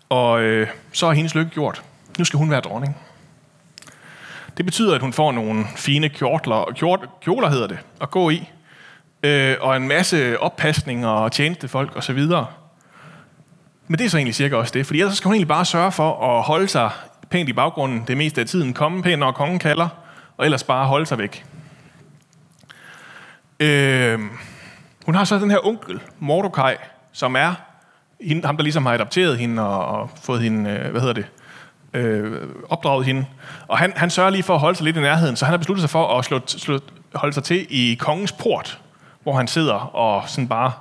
Og 0.09 0.41
øh, 0.41 0.67
så 0.91 1.07
er 1.07 1.13
hendes 1.13 1.35
lykke 1.35 1.51
gjort. 1.51 1.83
Nu 2.17 2.25
skal 2.25 2.37
hun 2.37 2.51
være 2.51 2.61
dronning. 2.61 2.97
Det 4.57 4.65
betyder, 4.65 4.95
at 4.95 5.01
hun 5.01 5.13
får 5.13 5.31
nogle 5.31 5.65
fine 5.75 6.09
kjortler, 6.09 6.73
kjort, 6.75 6.99
kjoler, 7.21 7.49
hedder 7.49 7.67
det, 7.67 7.77
at 8.01 8.11
gå 8.11 8.29
i, 8.29 8.49
øh, 9.23 9.55
og 9.59 9.77
en 9.77 9.87
masse 9.87 10.39
oppasning 10.39 11.07
og 11.07 11.31
tjenestefolk 11.31 11.95
osv. 11.95 12.19
Men 13.87 13.97
det 13.97 14.05
er 14.05 14.09
så 14.09 14.17
egentlig 14.17 14.35
cirka 14.35 14.55
også 14.55 14.71
det, 14.73 14.85
fordi 14.85 14.99
ellers 14.99 15.17
skal 15.17 15.27
hun 15.27 15.33
egentlig 15.33 15.47
bare 15.47 15.65
sørge 15.65 15.91
for 15.91 16.37
at 16.37 16.43
holde 16.43 16.67
sig 16.67 16.89
pænt 17.29 17.49
i 17.49 17.53
baggrunden 17.53 18.03
det 18.07 18.17
meste 18.17 18.41
af 18.41 18.47
tiden, 18.47 18.73
komme 18.73 19.03
pænt, 19.03 19.19
når 19.19 19.31
kongen 19.31 19.59
kalder, 19.59 19.87
og 20.37 20.45
ellers 20.45 20.63
bare 20.63 20.87
holde 20.87 21.05
sig 21.05 21.17
væk. 21.17 21.45
Øh, 23.59 24.19
hun 25.05 25.15
har 25.15 25.23
så 25.23 25.39
den 25.39 25.51
her 25.51 25.67
onkel, 25.67 25.99
Mordecai, 26.19 26.75
som 27.11 27.35
er 27.35 27.53
hende, 28.21 28.45
ham, 28.45 28.57
der 28.57 28.63
ligesom 28.63 28.85
har 28.85 28.93
adopteret 28.93 29.37
hende 29.37 29.67
og, 29.67 29.85
og 29.85 30.09
fået 30.23 30.41
hende, 30.41 30.69
øh, 30.69 30.91
hvad 30.91 31.01
hedder 31.01 31.13
det, 31.13 31.25
øh, 31.93 32.47
opdraget 32.69 33.05
hende. 33.05 33.25
Og 33.67 33.77
han, 33.77 33.93
han 33.95 34.09
sørger 34.09 34.29
lige 34.29 34.43
for 34.43 34.53
at 34.53 34.59
holde 34.59 34.77
sig 34.77 34.83
lidt 34.83 34.97
i 34.97 34.99
nærheden, 34.99 35.35
så 35.35 35.45
han 35.45 35.53
har 35.53 35.57
besluttet 35.57 35.81
sig 35.81 35.89
for 35.89 36.17
at 36.17 36.25
slå, 36.25 36.39
slå, 36.47 36.79
holde 37.15 37.33
sig 37.33 37.43
til 37.43 37.67
i 37.69 37.95
kongens 37.99 38.31
port, 38.31 38.79
hvor 39.23 39.33
han 39.33 39.47
sidder 39.47 39.95
og 39.95 40.29
sådan 40.29 40.47
bare, 40.47 40.71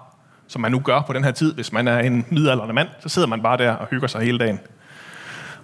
som 0.55 0.61
man 0.61 0.73
nu 0.73 0.79
gør 0.79 1.01
på 1.01 1.13
den 1.13 1.25
her 1.25 1.31
tid, 1.31 1.55
hvis 1.55 1.73
man 1.73 1.89
er 1.89 1.99
en 1.99 2.27
midaldrende 2.31 2.75
mand, 2.75 2.89
så 3.01 3.09
sidder 3.09 3.29
man 3.29 3.43
bare 3.43 3.57
der 3.57 3.73
og 3.73 3.87
hygger 3.91 4.09
sig 4.09 4.21
hele 4.21 4.39
dagen. 4.39 4.61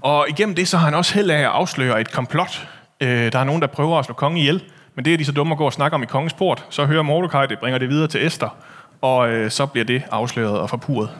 Og 0.01 0.27
igennem 0.29 0.55
det, 0.55 0.69
så 0.69 0.77
har 0.79 0.85
han 0.85 0.95
også 0.95 1.15
held 1.15 1.31
af 1.31 1.39
at 1.39 1.45
afsløre 1.45 2.01
et 2.01 2.13
komplot. 2.13 2.69
Øh, 3.01 3.33
der 3.33 3.39
er 3.39 3.45
nogen, 3.45 3.63
der 3.63 3.69
prøver 3.69 3.99
at 3.99 4.05
slå 4.05 4.15
kongen 4.15 4.37
ihjel, 4.37 4.63
men 4.95 5.05
det 5.05 5.15
er 5.15 5.19
de 5.19 5.25
så 5.25 5.33
dumme 5.33 5.53
at 5.53 5.59
gå 5.59 5.67
og 5.67 5.73
snakke 5.73 5.95
om 5.95 6.03
i 6.03 6.07
kongens 6.07 6.33
port. 6.33 6.65
Så 6.71 6.85
hører 6.85 7.03
Mordecai 7.03 7.47
det, 7.47 7.59
bringer 7.59 7.79
det 7.79 7.89
videre 7.89 8.09
til 8.09 8.27
Esther, 8.27 8.57
og 9.01 9.31
øh, 9.31 9.51
så 9.51 9.67
bliver 9.67 9.85
det 9.85 10.03
afsløret 10.11 10.59
og 10.59 10.71
forpuret. 10.71 11.11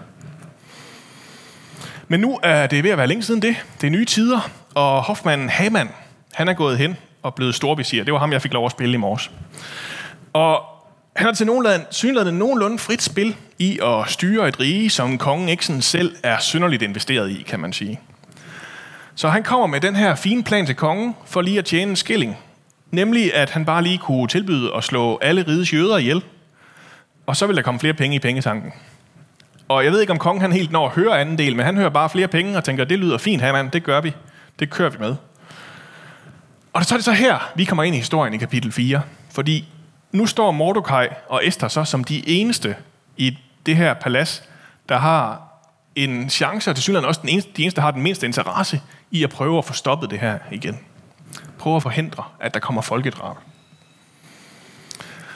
Men 2.09 2.21
nu 2.21 2.39
er 2.43 2.67
det 2.67 2.85
ved 2.85 2.91
at 2.91 2.99
være 2.99 3.07
længe 3.07 3.23
siden 3.23 3.43
det. 3.43 3.57
Det 3.81 3.87
er 3.87 3.91
nye 3.91 4.05
tider, 4.05 4.51
og 4.75 5.03
hofmanden 5.03 5.49
Haman, 5.49 5.89
han 6.33 6.49
er 6.49 6.53
gået 6.53 6.79
hen 6.79 6.97
og 7.23 7.35
blevet 7.35 7.55
storvisir. 7.55 8.05
Det 8.05 8.13
var 8.13 8.19
ham, 8.19 8.33
jeg 8.33 8.43
fik 8.43 8.53
lov 8.53 8.67
at 8.67 8.73
spille 8.73 8.95
i 8.95 8.97
morges. 8.97 9.31
Og 10.33 10.63
han 11.17 11.27
har 11.27 11.33
til 11.33 11.47
nogenlunde, 11.47 11.87
synligheden 11.91 12.39
nogenlunde 12.39 12.79
frit 12.79 13.03
spil 13.03 13.37
i 13.59 13.79
at 13.83 14.11
styre 14.11 14.49
et 14.49 14.61
rige, 14.61 14.91
som 14.91 15.19
kongen 15.19 15.49
ikke 15.49 15.67
sådan 15.67 15.83
selv 15.83 16.17
er 16.23 16.39
synderligt 16.39 16.83
investeret 16.83 17.31
i, 17.31 17.43
kan 17.43 17.61
man 17.61 17.73
sige. 17.73 18.01
Så 19.15 19.29
han 19.29 19.43
kommer 19.43 19.67
med 19.67 19.81
den 19.81 19.97
her 19.97 20.15
fine 20.15 20.45
plan 20.45 20.67
til 20.67 20.75
kongen 20.75 21.17
for 21.27 21.41
lige 21.41 21.59
at 21.59 21.65
tjene 21.65 21.91
en 21.91 21.97
skilling. 21.97 22.39
Nemlig, 22.91 23.35
at 23.35 23.51
han 23.51 23.65
bare 23.65 23.83
lige 23.83 23.99
kunne 23.99 24.29
tilbyde 24.29 24.71
at 24.77 24.85
slå 24.85 25.19
alle 25.23 25.45
rides 25.49 25.73
jøder 25.73 25.97
ihjel. 25.99 26.23
Og 27.27 27.37
så 27.37 27.47
vil 27.47 27.57
der 27.57 27.63
komme 27.63 27.81
flere 27.81 27.95
penge 27.95 28.17
i 28.17 28.19
pengetanken. 28.19 28.73
Og 29.69 29.85
jeg 29.85 29.93
ved 29.93 30.01
ikke, 30.01 30.13
om 30.13 30.19
kongen 30.19 30.41
han 30.41 30.53
helt 30.53 30.73
når 30.73 30.87
at 30.87 30.93
høre 30.93 31.21
anden 31.21 31.39
del, 31.39 31.57
men 31.57 31.67
han 31.67 31.77
hører 31.77 31.89
bare 31.91 32.11
flere 32.11 32.29
penge 32.29 32.57
og 32.57 32.65
tænker, 32.65 32.85
det 32.85 32.99
lyder 32.99 33.19
fint, 33.19 33.43
her 33.43 33.53
mand, 33.53 33.71
det 33.71 33.85
gør 33.85 34.01
vi. 34.01 34.15
Det 34.59 34.71
kører 34.71 34.91
vi 34.91 34.99
med. 35.01 35.15
Og 36.73 36.85
så 36.85 36.95
er 36.95 36.97
det 36.97 37.05
så 37.05 37.13
her, 37.13 37.53
vi 37.55 37.65
kommer 37.65 37.83
ind 37.83 37.95
i 37.95 37.99
historien 37.99 38.35
i 38.35 38.37
kapitel 38.37 38.73
4. 38.73 39.03
Fordi 39.31 39.69
nu 40.13 40.27
står 40.27 40.51
Mordecai 40.51 41.09
og 41.29 41.47
Esther 41.47 41.69
så 41.69 41.85
som 41.85 42.05
de 42.05 42.29
eneste 42.29 42.77
i 43.17 43.39
det 43.67 43.77
her 43.77 43.95
palads, 43.95 44.43
der 44.89 44.99
har 44.99 45.43
en 45.97 46.31
chance, 46.31 46.71
og 46.71 46.77
til 46.77 46.83
synligheden 46.83 47.09
også 47.09 47.21
den 47.21 47.29
eneste, 47.29 47.51
de 47.57 47.63
eneste, 47.63 47.77
der 47.77 47.83
har 47.83 47.91
den 47.91 48.03
mindste 48.03 48.27
interesse 48.27 48.81
i 49.11 49.25
at 49.25 49.31
prøve 49.31 49.59
at 49.59 49.65
få 49.65 49.73
stoppet 49.73 50.11
det 50.11 50.19
her 50.19 50.39
igen. 50.51 50.79
Prøve 51.59 51.77
at 51.77 51.83
forhindre, 51.83 52.25
at 52.41 52.55
der 52.55 52.61
kommer 52.61 52.83
folkedrab. 52.83 53.37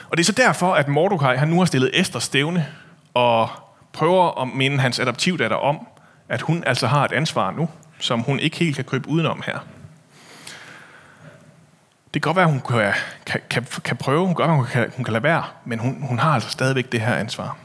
Og 0.09 0.17
det 0.17 0.23
er 0.23 0.25
så 0.25 0.31
derfor, 0.31 0.73
at 0.73 0.87
Mordecai 0.87 1.37
han 1.37 1.47
nu 1.47 1.57
har 1.57 1.65
stillet 1.65 1.99
Esther 1.99 2.19
stævne 2.19 2.67
og 3.13 3.49
prøver 3.93 4.41
at 4.41 4.47
minde 4.47 4.79
hans 4.79 4.99
adoptivdatter 4.99 5.57
om, 5.57 5.87
at 6.29 6.41
hun 6.41 6.63
altså 6.63 6.87
har 6.87 7.05
et 7.05 7.11
ansvar 7.11 7.51
nu, 7.51 7.69
som 7.99 8.19
hun 8.19 8.39
ikke 8.39 8.57
helt 8.57 8.75
kan 8.75 8.85
krybe 8.85 9.09
udenom 9.09 9.43
her. 9.45 9.59
Det 12.15 12.21
kan 12.21 12.29
godt 12.29 12.35
være, 12.35 12.45
at 12.45 12.51
hun 12.51 12.61
kan, 12.69 12.93
kan, 13.25 13.41
kan, 13.49 13.65
kan 13.83 13.97
prøve, 13.97 14.25
hun 14.25 14.35
kan, 14.35 14.49
hun 14.49 14.65
kan, 14.65 14.91
hun 14.95 15.05
kan 15.05 15.13
lade 15.13 15.23
være, 15.23 15.43
men 15.65 15.79
hun, 15.79 15.97
hun 16.01 16.19
har 16.19 16.31
altså 16.31 16.49
stadigvæk 16.49 16.91
det 16.91 17.01
her 17.01 17.15
ansvar. 17.15 17.57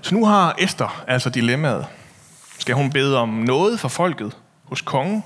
Så 0.00 0.14
nu 0.14 0.24
har 0.24 0.54
Esther 0.58 1.04
altså 1.06 1.30
dilemmaet. 1.30 1.86
Skal 2.58 2.74
hun 2.74 2.90
bede 2.90 3.18
om 3.18 3.28
noget 3.28 3.80
for 3.80 3.88
folket 3.88 4.36
hos 4.64 4.80
kongen, 4.80 5.24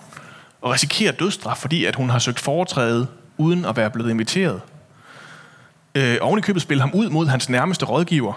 og 0.63 0.73
risikere 0.73 1.13
dødsstraf, 1.13 1.57
fordi 1.57 1.85
at 1.85 1.95
hun 1.95 2.11
har 2.11 2.19
søgt 2.19 2.41
foretræde 2.41 3.07
uden 3.37 3.65
at 3.65 3.77
være 3.77 3.91
blevet 3.91 4.11
inviteret? 4.11 4.61
Øh, 5.95 6.17
oven 6.21 6.39
i 6.39 6.43
købet 6.43 6.63
spille 6.63 6.81
ham 6.81 6.91
ud 6.95 7.11
mod 7.11 7.27
hans 7.27 7.49
nærmeste 7.49 7.87
rådgiver, 7.87 8.33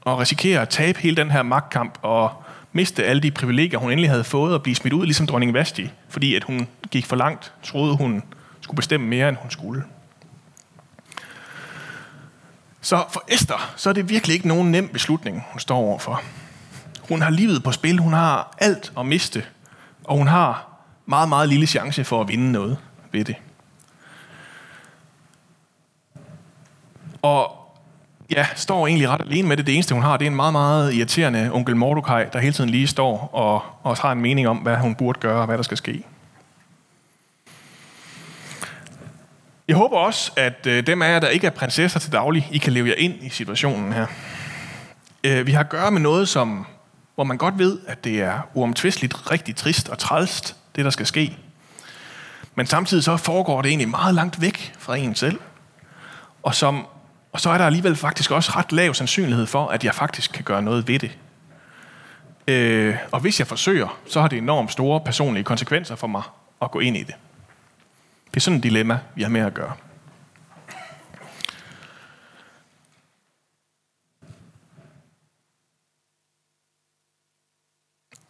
og 0.00 0.18
risikere 0.18 0.60
at 0.60 0.68
tabe 0.68 0.98
hele 0.98 1.16
den 1.16 1.30
her 1.30 1.42
magtkamp 1.42 1.98
og 2.02 2.44
miste 2.72 3.04
alle 3.04 3.22
de 3.22 3.30
privilegier, 3.30 3.78
hun 3.78 3.90
endelig 3.90 4.10
havde 4.10 4.24
fået, 4.24 4.54
og 4.54 4.62
blive 4.62 4.74
smidt 4.74 4.94
ud, 4.94 5.04
ligesom 5.04 5.26
dronning 5.26 5.54
Vasti, 5.54 5.90
fordi 6.08 6.34
at 6.34 6.44
hun 6.44 6.68
gik 6.90 7.06
for 7.06 7.16
langt, 7.16 7.52
troede 7.62 7.96
hun 7.96 8.22
skulle 8.64 8.76
bestemme 8.76 9.06
mere, 9.06 9.28
end 9.28 9.36
hun 9.36 9.50
skulle. 9.50 9.84
Så 12.80 13.04
for 13.10 13.24
Esther, 13.28 13.72
så 13.76 13.88
er 13.88 13.92
det 13.92 14.08
virkelig 14.08 14.34
ikke 14.34 14.48
nogen 14.48 14.70
nem 14.70 14.88
beslutning, 14.88 15.44
hun 15.50 15.60
står 15.60 15.76
overfor. 15.76 16.22
Hun 17.08 17.22
har 17.22 17.30
livet 17.30 17.62
på 17.62 17.72
spil, 17.72 17.98
hun 17.98 18.12
har 18.12 18.56
alt 18.58 18.92
at 18.98 19.06
miste, 19.06 19.44
og 20.04 20.16
hun 20.16 20.26
har 20.26 20.68
meget, 21.06 21.28
meget 21.28 21.48
lille 21.48 21.66
chance 21.66 22.04
for 22.04 22.20
at 22.20 22.28
vinde 22.28 22.52
noget 22.52 22.78
ved 23.12 23.24
det. 23.24 23.36
Og 27.22 27.50
ja, 28.30 28.46
står 28.54 28.86
egentlig 28.86 29.08
ret 29.08 29.20
alene 29.20 29.48
med 29.48 29.56
det. 29.56 29.66
Det 29.66 29.74
eneste, 29.74 29.94
hun 29.94 30.02
har, 30.02 30.16
det 30.16 30.26
er 30.26 30.30
en 30.30 30.36
meget, 30.36 30.52
meget 30.52 30.94
irriterende 30.94 31.50
onkel 31.52 31.76
Mordecai, 31.76 32.24
der 32.32 32.38
hele 32.38 32.52
tiden 32.52 32.70
lige 32.70 32.86
står 32.86 33.30
og, 33.32 33.62
og 33.82 33.96
har 33.96 34.12
en 34.12 34.20
mening 34.20 34.48
om, 34.48 34.56
hvad 34.56 34.76
hun 34.76 34.94
burde 34.94 35.20
gøre 35.20 35.40
og 35.40 35.46
hvad 35.46 35.56
der 35.56 35.62
skal 35.62 35.76
ske. 35.76 36.04
Jeg 39.68 39.76
håber 39.76 39.96
også, 39.96 40.32
at 40.36 40.66
øh, 40.66 40.86
dem 40.86 41.02
af 41.02 41.12
jer, 41.12 41.20
der 41.20 41.28
ikke 41.28 41.46
er 41.46 41.50
prinsesser 41.50 42.00
til 42.00 42.12
daglig, 42.12 42.48
I 42.52 42.58
kan 42.58 42.72
leve 42.72 42.88
jer 42.88 42.94
ind 42.94 43.14
i 43.22 43.28
situationen 43.28 43.92
her. 43.92 44.06
Øh, 45.24 45.46
vi 45.46 45.52
har 45.52 45.60
at 45.60 45.68
gøre 45.68 45.90
med 45.90 46.00
noget, 46.00 46.28
som, 46.28 46.66
hvor 47.14 47.24
man 47.24 47.38
godt 47.38 47.58
ved, 47.58 47.78
at 47.86 48.04
det 48.04 48.20
er 48.20 48.40
uomtvisteligt 48.54 49.30
rigtig 49.30 49.56
trist 49.56 49.88
og 49.88 49.98
trælst, 49.98 50.56
det 50.76 50.84
der 50.84 50.90
skal 50.90 51.06
ske. 51.06 51.36
Men 52.54 52.66
samtidig 52.66 53.04
så 53.04 53.16
foregår 53.16 53.62
det 53.62 53.68
egentlig 53.68 53.88
meget 53.88 54.14
langt 54.14 54.40
væk 54.40 54.72
fra 54.78 54.96
en 54.96 55.14
selv. 55.14 55.40
Og, 56.42 56.54
som, 56.54 56.86
og 57.32 57.40
så 57.40 57.50
er 57.50 57.58
der 57.58 57.66
alligevel 57.66 57.96
faktisk 57.96 58.30
også 58.30 58.52
ret 58.56 58.72
lav 58.72 58.94
sandsynlighed 58.94 59.46
for, 59.46 59.68
at 59.68 59.84
jeg 59.84 59.94
faktisk 59.94 60.32
kan 60.32 60.44
gøre 60.44 60.62
noget 60.62 60.88
ved 60.88 60.98
det. 60.98 61.18
Øh, 62.48 62.96
og 63.12 63.20
hvis 63.20 63.38
jeg 63.38 63.46
forsøger, 63.46 63.98
så 64.08 64.20
har 64.20 64.28
det 64.28 64.38
enormt 64.38 64.72
store 64.72 65.00
personlige 65.00 65.44
konsekvenser 65.44 65.96
for 65.96 66.06
mig 66.06 66.22
at 66.62 66.70
gå 66.70 66.80
ind 66.80 66.96
i 66.96 67.02
det. 67.02 67.14
Det 68.34 68.40
er 68.40 68.42
sådan 68.42 68.56
et 68.56 68.62
dilemma, 68.62 68.98
vi 69.14 69.22
har 69.22 69.28
med 69.28 69.40
at 69.40 69.54
gøre. 69.54 69.72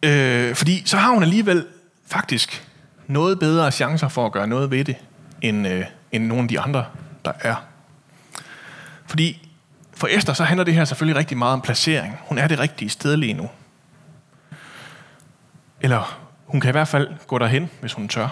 Øh, 0.03 0.55
fordi 0.55 0.83
så 0.85 0.97
har 0.97 1.13
hun 1.13 1.23
alligevel 1.23 1.67
faktisk 2.05 2.67
noget 3.07 3.39
bedre 3.39 3.71
chancer 3.71 4.07
for 4.07 4.25
at 4.25 4.31
gøre 4.31 4.47
noget 4.47 4.71
ved 4.71 4.85
det, 4.85 4.95
end, 5.41 5.67
øh, 5.67 5.85
end 6.11 6.25
nogle 6.25 6.43
af 6.43 6.49
de 6.49 6.59
andre, 6.59 6.85
der 7.25 7.31
er. 7.39 7.55
Fordi 9.05 9.49
for 9.93 10.07
Esther, 10.11 10.33
så 10.33 10.43
handler 10.43 10.63
det 10.63 10.73
her 10.73 10.85
selvfølgelig 10.85 11.19
rigtig 11.19 11.37
meget 11.37 11.53
om 11.53 11.61
placering. 11.61 12.17
Hun 12.21 12.37
er 12.37 12.47
det 12.47 12.59
rigtige 12.59 12.89
sted 12.89 13.17
lige 13.17 13.33
nu. 13.33 13.49
Eller 15.81 16.19
hun 16.45 16.61
kan 16.61 16.69
i 16.69 16.71
hvert 16.71 16.87
fald 16.87 17.09
gå 17.27 17.37
derhen, 17.37 17.69
hvis 17.81 17.93
hun 17.93 18.07
tør. 18.07 18.29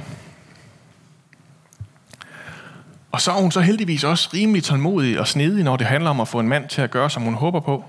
Og 3.13 3.22
så 3.22 3.32
er 3.32 3.36
hun 3.36 3.51
så 3.51 3.62
heldigvis 3.62 4.03
også 4.03 4.29
rimelig 4.34 4.63
tålmodig 4.63 5.20
og 5.20 5.27
snedig, 5.27 5.63
når 5.63 5.77
det 5.77 5.88
handler 5.88 6.10
om 6.10 6.20
at 6.20 6.27
få 6.27 6.39
en 6.39 6.48
mand 6.48 6.70
til 6.70 6.82
at 6.82 6.91
gøre, 6.91 7.10
som 7.10 7.24
hun 7.24 7.34
håber 7.34 7.60
på. 7.60 7.84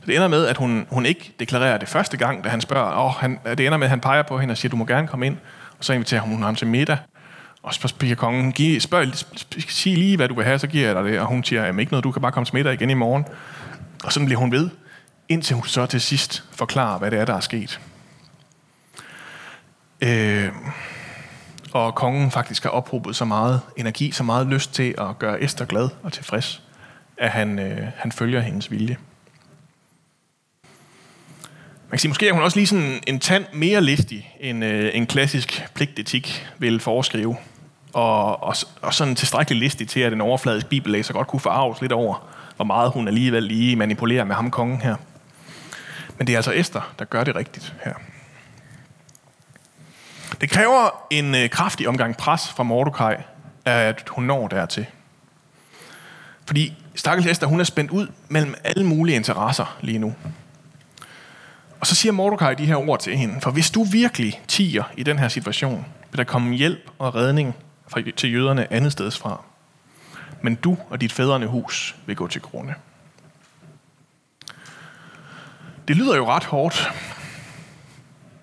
Så 0.00 0.06
det 0.06 0.16
ender 0.16 0.28
med, 0.28 0.46
at 0.46 0.56
hun, 0.56 0.86
hun 0.90 1.06
ikke 1.06 1.34
deklarerer 1.40 1.78
det 1.78 1.88
første 1.88 2.16
gang, 2.16 2.44
da 2.44 2.48
han 2.48 2.60
spørger. 2.60 2.90
Og 2.90 3.14
han, 3.14 3.38
det 3.44 3.66
ender 3.66 3.78
med, 3.78 3.86
at 3.86 3.90
han 3.90 4.00
peger 4.00 4.22
på 4.22 4.38
hende 4.38 4.52
og 4.52 4.58
siger, 4.58 4.70
du 4.70 4.76
må 4.76 4.84
gerne 4.84 5.08
komme 5.08 5.26
ind. 5.26 5.36
Og 5.78 5.84
så 5.84 5.92
inviterer 5.92 6.20
hun 6.20 6.42
ham 6.42 6.54
til 6.54 6.66
middag. 6.66 6.98
Og 7.62 7.74
så 7.74 7.88
spørger 7.88 8.14
kongen, 8.14 8.52
Giv, 8.52 8.80
spørg, 8.80 9.06
sig 9.68 9.96
lige, 9.96 10.16
hvad 10.16 10.28
du 10.28 10.34
vil 10.34 10.44
have, 10.44 10.58
så 10.58 10.66
giver 10.66 10.86
jeg 10.86 10.94
dig 10.94 11.04
det. 11.04 11.20
Og 11.20 11.26
hun 11.26 11.44
siger, 11.44 11.64
jamen 11.64 11.80
ikke 11.80 11.92
noget, 11.92 12.04
du 12.04 12.10
kan 12.10 12.22
bare 12.22 12.32
komme 12.32 12.44
til 12.44 12.54
middag 12.54 12.74
igen 12.74 12.90
i 12.90 12.94
morgen. 12.94 13.24
Og 14.04 14.12
sådan 14.12 14.26
bliver 14.26 14.38
hun 14.38 14.52
ved, 14.52 14.70
indtil 15.28 15.54
hun 15.54 15.64
så 15.64 15.86
til 15.86 16.00
sidst 16.00 16.44
forklarer, 16.52 16.98
hvad 16.98 17.10
det 17.10 17.18
er, 17.18 17.24
der 17.24 17.34
er 17.34 17.40
sket. 17.40 17.80
Øh, 20.00 20.48
og 21.76 21.94
kongen 21.94 22.30
faktisk 22.30 22.62
har 22.62 22.70
ophobet 22.70 23.16
så 23.16 23.24
meget 23.24 23.60
energi, 23.76 24.10
så 24.10 24.22
meget 24.22 24.46
lyst 24.46 24.74
til 24.74 24.94
at 24.98 25.18
gøre 25.18 25.42
Esther 25.42 25.66
glad 25.66 25.88
og 26.02 26.12
tilfreds, 26.12 26.62
at 27.18 27.30
han, 27.30 27.58
øh, 27.58 27.86
han 27.96 28.12
følger 28.12 28.40
hendes 28.40 28.70
vilje. 28.70 28.96
Man 31.88 31.90
kan 31.90 31.98
sige, 31.98 32.08
måske 32.08 32.28
er 32.28 32.32
hun 32.32 32.42
også 32.42 32.56
lige 32.58 32.66
sådan 32.66 33.00
en 33.06 33.20
tand 33.20 33.44
mere 33.52 33.80
listig, 33.80 34.36
end 34.40 34.64
øh, 34.64 34.90
en 34.94 35.06
klassisk 35.06 35.64
pligtetik 35.74 36.46
vil 36.58 36.80
foreskrive. 36.80 37.36
Og, 37.92 38.42
og, 38.42 38.54
og 38.82 38.94
sådan 38.94 39.14
tilstrækkeligt 39.14 39.60
listig 39.60 39.88
til, 39.88 40.00
at 40.00 40.12
en 40.12 40.20
overfladisk 40.20 40.66
bibellæser 40.66 41.12
godt 41.12 41.28
kunne 41.28 41.40
forarves 41.40 41.80
lidt 41.80 41.92
over, 41.92 42.28
hvor 42.56 42.64
meget 42.64 42.90
hun 42.90 43.08
alligevel 43.08 43.42
lige 43.42 43.76
manipulerer 43.76 44.24
med 44.24 44.34
ham 44.34 44.50
kongen 44.50 44.80
her. 44.80 44.96
Men 46.18 46.26
det 46.26 46.32
er 46.32 46.38
altså 46.38 46.52
Esther, 46.52 46.94
der 46.98 47.04
gør 47.04 47.24
det 47.24 47.36
rigtigt 47.36 47.74
her. 47.84 47.94
Det 50.40 50.50
kræver 50.50 51.06
en 51.10 51.34
øh, 51.34 51.50
kraftig 51.50 51.88
omgang 51.88 52.16
pres 52.16 52.48
fra 52.48 52.62
Mordecai, 52.62 53.14
at 53.64 54.04
hun 54.08 54.24
når 54.24 54.48
dertil. 54.48 54.86
Fordi 56.46 56.76
stakkels 56.94 57.26
Esther, 57.26 57.48
hun 57.48 57.60
er 57.60 57.64
spændt 57.64 57.90
ud 57.90 58.08
mellem 58.28 58.54
alle 58.64 58.86
mulige 58.86 59.16
interesser 59.16 59.76
lige 59.80 59.98
nu. 59.98 60.14
Og 61.80 61.86
så 61.86 61.94
siger 61.94 62.12
Mordecai 62.12 62.54
de 62.54 62.66
her 62.66 62.76
ord 62.76 63.00
til 63.00 63.16
hende, 63.16 63.40
for 63.40 63.50
hvis 63.50 63.70
du 63.70 63.84
virkelig 63.84 64.42
tiger 64.48 64.84
i 64.96 65.02
den 65.02 65.18
her 65.18 65.28
situation, 65.28 65.86
vil 66.10 66.18
der 66.18 66.24
komme 66.24 66.56
hjælp 66.56 66.90
og 66.98 67.14
redning 67.14 67.54
til 68.16 68.32
jøderne 68.32 68.72
andet 68.72 68.92
steds 68.92 69.18
fra. 69.18 69.42
Men 70.42 70.54
du 70.54 70.76
og 70.90 71.00
dit 71.00 71.12
fædrene 71.12 71.46
hus 71.46 71.96
vil 72.06 72.16
gå 72.16 72.26
til 72.26 72.40
grunde. 72.40 72.74
Det 75.88 75.96
lyder 75.96 76.16
jo 76.16 76.26
ret 76.26 76.44
hårdt, 76.44 76.92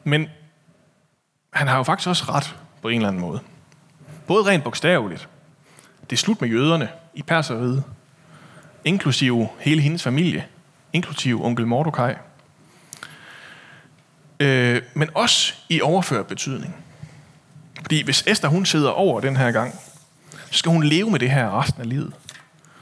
men 0.03 0.27
han 1.53 1.67
har 1.67 1.77
jo 1.77 1.83
faktisk 1.83 2.09
også 2.09 2.23
ret 2.29 2.55
på 2.81 2.89
en 2.89 2.95
eller 2.95 3.07
anden 3.07 3.21
måde. 3.21 3.39
Både 4.27 4.45
rent 4.45 4.63
bogstaveligt. 4.63 5.27
Det 6.09 6.15
er 6.15 6.17
slut 6.17 6.41
med 6.41 6.49
jøderne 6.49 6.89
i 7.13 7.21
Perseriet, 7.21 7.83
inklusive 8.85 9.49
hele 9.59 9.81
hendes 9.81 10.03
familie, 10.03 10.45
inklusive 10.93 11.45
onkel 11.45 11.67
Mordecai. 11.67 12.13
Øh, 14.39 14.81
men 14.93 15.09
også 15.15 15.53
i 15.69 15.81
overført 15.81 16.27
betydning. 16.27 16.75
Fordi 17.81 18.03
hvis 18.03 18.23
Esther 18.27 18.49
hun 18.49 18.65
sidder 18.65 18.89
over 18.89 19.19
den 19.19 19.37
her 19.37 19.51
gang, 19.51 19.73
så 20.51 20.57
skal 20.57 20.71
hun 20.71 20.83
leve 20.83 21.11
med 21.11 21.19
det 21.19 21.31
her 21.31 21.59
resten 21.61 21.81
af 21.81 21.89
livet. 21.89 22.13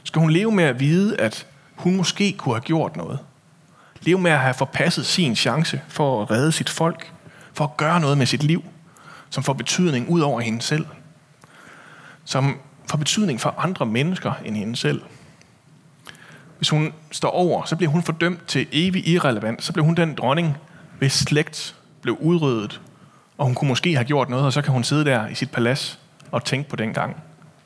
Så 0.03 0.05
skal 0.05 0.19
hun 0.19 0.31
leve 0.31 0.51
med 0.51 0.63
at 0.63 0.79
vide, 0.79 1.19
at 1.19 1.47
hun 1.75 1.95
måske 1.95 2.33
kunne 2.37 2.55
have 2.55 2.61
gjort 2.61 2.95
noget. 2.95 3.19
Leve 4.01 4.19
med 4.19 4.31
at 4.31 4.39
have 4.39 4.53
forpasset 4.53 5.05
sin 5.05 5.35
chance 5.35 5.81
for 5.87 6.21
at 6.21 6.31
redde 6.31 6.51
sit 6.51 6.69
folk 6.69 7.11
for 7.53 7.63
at 7.63 7.77
gøre 7.77 7.99
noget 7.99 8.17
med 8.17 8.25
sit 8.25 8.43
liv, 8.43 8.63
som 9.29 9.43
får 9.43 9.53
betydning 9.53 10.09
ud 10.09 10.21
over 10.21 10.41
hende 10.41 10.61
selv. 10.61 10.85
Som 12.25 12.57
får 12.89 12.97
betydning 12.97 13.41
for 13.41 13.55
andre 13.57 13.85
mennesker 13.85 14.33
end 14.45 14.55
hende 14.55 14.75
selv. 14.75 15.01
hvis 16.57 16.69
hun 16.69 16.93
står 17.11 17.29
over, 17.29 17.65
så 17.65 17.75
bliver 17.75 17.91
hun 17.91 18.03
fordømt 18.03 18.47
til 18.47 18.67
evig 18.71 19.07
irrelevant. 19.07 19.63
Så 19.63 19.73
bliver 19.73 19.85
hun 19.85 19.95
den 19.95 20.15
dronning, 20.15 20.57
hvis 20.99 21.13
slægt 21.13 21.75
blev 22.01 22.17
udryddet, 22.19 22.81
og 23.37 23.45
hun 23.45 23.55
kunne 23.55 23.67
måske 23.67 23.95
have 23.95 24.05
gjort 24.05 24.29
noget, 24.29 24.45
og 24.45 24.53
så 24.53 24.61
kan 24.61 24.73
hun 24.73 24.83
sidde 24.83 25.05
der 25.05 25.27
i 25.27 25.35
sit 25.35 25.51
palads 25.51 25.99
og 26.31 26.43
tænke 26.45 26.69
på 26.69 26.75
den 26.75 26.93
gang, 26.93 27.21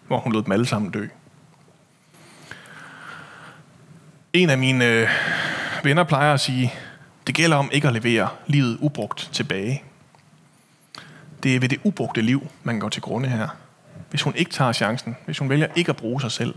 hvor 0.07 0.19
hun 0.19 0.33
lod 0.33 0.43
dem 0.43 0.51
alle 0.51 0.65
sammen 0.65 0.91
dø. 0.91 1.07
En 4.33 4.49
af 4.49 4.57
mine 4.57 4.85
øh, 4.85 5.09
venner 5.83 6.03
plejer 6.03 6.33
at 6.33 6.39
sige, 6.39 6.73
det 7.27 7.35
gælder 7.35 7.57
om 7.57 7.69
ikke 7.71 7.87
at 7.87 7.93
levere 7.93 8.29
livet 8.47 8.77
ubrugt 8.81 9.29
tilbage. 9.33 9.83
Det 11.43 11.55
er 11.55 11.59
ved 11.59 11.69
det 11.69 11.79
ubrugte 11.83 12.21
liv, 12.21 12.47
man 12.63 12.79
går 12.79 12.89
til 12.89 13.01
grunde 13.01 13.29
her. 13.29 13.47
Hvis 14.09 14.21
hun 14.21 14.35
ikke 14.35 14.51
tager 14.51 14.73
chancen, 14.73 15.15
hvis 15.25 15.37
hun 15.37 15.49
vælger 15.49 15.67
ikke 15.75 15.89
at 15.89 15.95
bruge 15.95 16.21
sig 16.21 16.31
selv, 16.31 16.55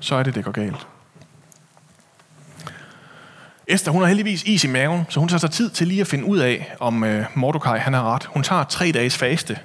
så 0.00 0.14
er 0.14 0.22
det, 0.22 0.34
det 0.34 0.44
går 0.44 0.52
galt. 0.52 0.86
Esther, 3.66 3.92
hun 3.92 4.02
har 4.02 4.08
heldigvis 4.08 4.42
is 4.42 4.64
i 4.64 4.68
maven, 4.68 5.06
så 5.08 5.20
hun 5.20 5.28
tager 5.28 5.38
sig 5.38 5.50
tid 5.50 5.70
til 5.70 5.88
lige 5.88 6.00
at 6.00 6.06
finde 6.06 6.24
ud 6.24 6.38
af, 6.38 6.74
om 6.80 7.04
øh, 7.04 7.26
Mordecai 7.34 7.78
han 7.78 7.94
har 7.94 8.14
ret. 8.14 8.24
Hun 8.24 8.42
tager 8.42 8.64
tre 8.64 8.92
dages 8.92 9.18
faste 9.18 9.58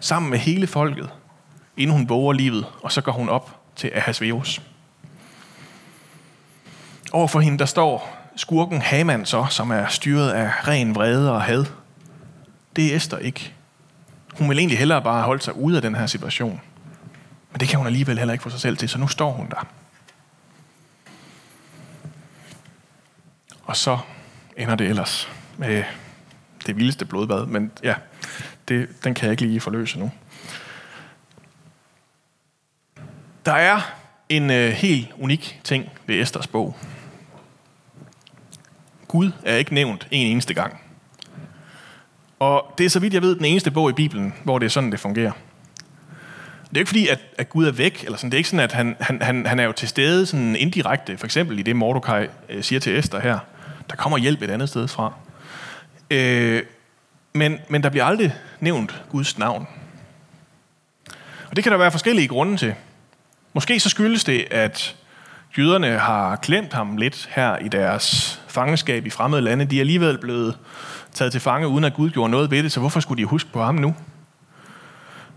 sammen 0.00 0.30
med 0.30 0.38
hele 0.38 0.66
folket, 0.66 1.10
inden 1.76 1.96
hun 1.96 2.08
våger 2.08 2.32
livet, 2.32 2.66
og 2.82 2.92
så 2.92 3.00
går 3.00 3.12
hun 3.12 3.28
op 3.28 3.60
til 3.76 3.90
Ahasveus. 3.94 4.62
Overfor 7.12 7.40
hende, 7.40 7.58
der 7.58 7.66
står 7.66 8.17
skurken 8.38 8.82
Haman 8.82 9.26
så, 9.26 9.46
som 9.50 9.70
er 9.70 9.86
styret 9.86 10.30
af 10.30 10.68
ren 10.68 10.94
vrede 10.94 11.32
og 11.32 11.42
had. 11.42 11.64
Det 12.76 12.92
er 12.92 12.96
Esther 12.96 13.18
ikke. 13.18 13.52
Hun 14.38 14.48
vil 14.48 14.58
egentlig 14.58 14.78
hellere 14.78 15.02
bare 15.02 15.22
holde 15.22 15.42
sig 15.42 15.56
ude 15.56 15.76
af 15.76 15.82
den 15.82 15.94
her 15.94 16.06
situation. 16.06 16.60
Men 17.52 17.60
det 17.60 17.68
kan 17.68 17.78
hun 17.78 17.86
alligevel 17.86 18.18
heller 18.18 18.32
ikke 18.32 18.42
få 18.42 18.50
sig 18.50 18.60
selv 18.60 18.76
til, 18.76 18.88
så 18.88 18.98
nu 18.98 19.08
står 19.08 19.32
hun 19.32 19.48
der. 19.50 19.66
Og 23.62 23.76
så 23.76 23.98
ender 24.56 24.74
det 24.74 24.86
ellers 24.86 25.30
med 25.56 25.84
det 26.66 26.76
vildeste 26.76 27.04
blodbad. 27.04 27.46
Men 27.46 27.72
ja, 27.82 27.94
det, 28.68 28.88
den 29.04 29.14
kan 29.14 29.24
jeg 29.24 29.30
ikke 29.30 29.46
lige 29.46 29.60
forløse 29.60 29.98
nu. 29.98 30.10
Der 33.46 33.52
er 33.52 33.80
en 34.28 34.50
øh, 34.50 34.70
helt 34.70 35.08
unik 35.18 35.60
ting 35.64 35.90
ved 36.06 36.22
Esters 36.22 36.46
bog. 36.46 36.76
Gud 39.08 39.30
er 39.44 39.56
ikke 39.56 39.74
nævnt 39.74 40.08
en 40.10 40.26
eneste 40.26 40.54
gang. 40.54 40.80
Og 42.38 42.74
det 42.78 42.86
er 42.86 42.90
så 42.90 43.00
vidt 43.00 43.14
jeg 43.14 43.22
ved 43.22 43.36
den 43.36 43.44
eneste 43.44 43.70
bog 43.70 43.90
i 43.90 43.92
Bibelen, 43.92 44.34
hvor 44.44 44.58
det 44.58 44.66
er 44.66 44.70
sådan, 44.70 44.92
det 44.92 45.00
fungerer. 45.00 45.32
Det 46.68 46.76
er 46.76 46.78
ikke 46.78 46.88
fordi, 46.88 47.08
at, 47.08 47.20
at 47.38 47.48
Gud 47.48 47.66
er 47.66 47.72
væk, 47.72 48.04
eller 48.04 48.18
sådan. 48.18 48.30
det 48.30 48.36
er 48.36 48.38
ikke 48.38 48.48
sådan, 48.48 48.64
at 48.64 48.72
han, 48.72 48.96
han, 49.00 49.22
han, 49.22 49.46
han 49.46 49.58
er 49.58 49.64
jo 49.64 49.72
til 49.72 49.88
stede 49.88 50.26
sådan 50.26 50.56
indirekte, 50.56 51.18
for 51.18 51.24
eksempel 51.24 51.58
i 51.58 51.62
det 51.62 51.76
Mordecai 51.76 52.26
øh, 52.48 52.62
siger 52.62 52.80
til 52.80 52.98
Esther 52.98 53.20
her. 53.20 53.38
Der 53.90 53.96
kommer 53.96 54.18
hjælp 54.18 54.42
et 54.42 54.50
andet 54.50 54.68
sted 54.68 54.88
fra. 54.88 55.12
Øh, 56.10 56.62
men, 57.32 57.58
men 57.68 57.82
der 57.82 57.90
bliver 57.90 58.04
aldrig 58.04 58.34
nævnt 58.60 59.02
Guds 59.10 59.38
navn. 59.38 59.68
Og 61.50 61.56
det 61.56 61.64
kan 61.64 61.72
der 61.72 61.78
være 61.78 61.90
forskellige 61.90 62.28
grunde 62.28 62.56
til. 62.56 62.74
Måske 63.52 63.80
så 63.80 63.88
skyldes 63.88 64.24
det, 64.24 64.46
at 64.50 64.96
jøderne 65.58 65.98
har 65.98 66.36
klemt 66.36 66.72
ham 66.72 66.96
lidt 66.96 67.28
her 67.32 67.56
i 67.56 67.68
deres 67.68 68.40
fangenskab 68.58 69.06
i 69.06 69.10
fremmede 69.10 69.42
lande. 69.42 69.64
De 69.64 69.76
er 69.76 69.80
alligevel 69.80 70.18
blevet 70.18 70.58
taget 71.14 71.32
til 71.32 71.40
fange, 71.40 71.68
uden 71.68 71.84
at 71.84 71.94
Gud 71.94 72.10
gjorde 72.10 72.30
noget 72.30 72.50
ved 72.50 72.62
det, 72.62 72.72
så 72.72 72.80
hvorfor 72.80 73.00
skulle 73.00 73.22
de 73.22 73.26
huske 73.26 73.50
på 73.52 73.62
ham 73.62 73.74
nu? 73.74 73.94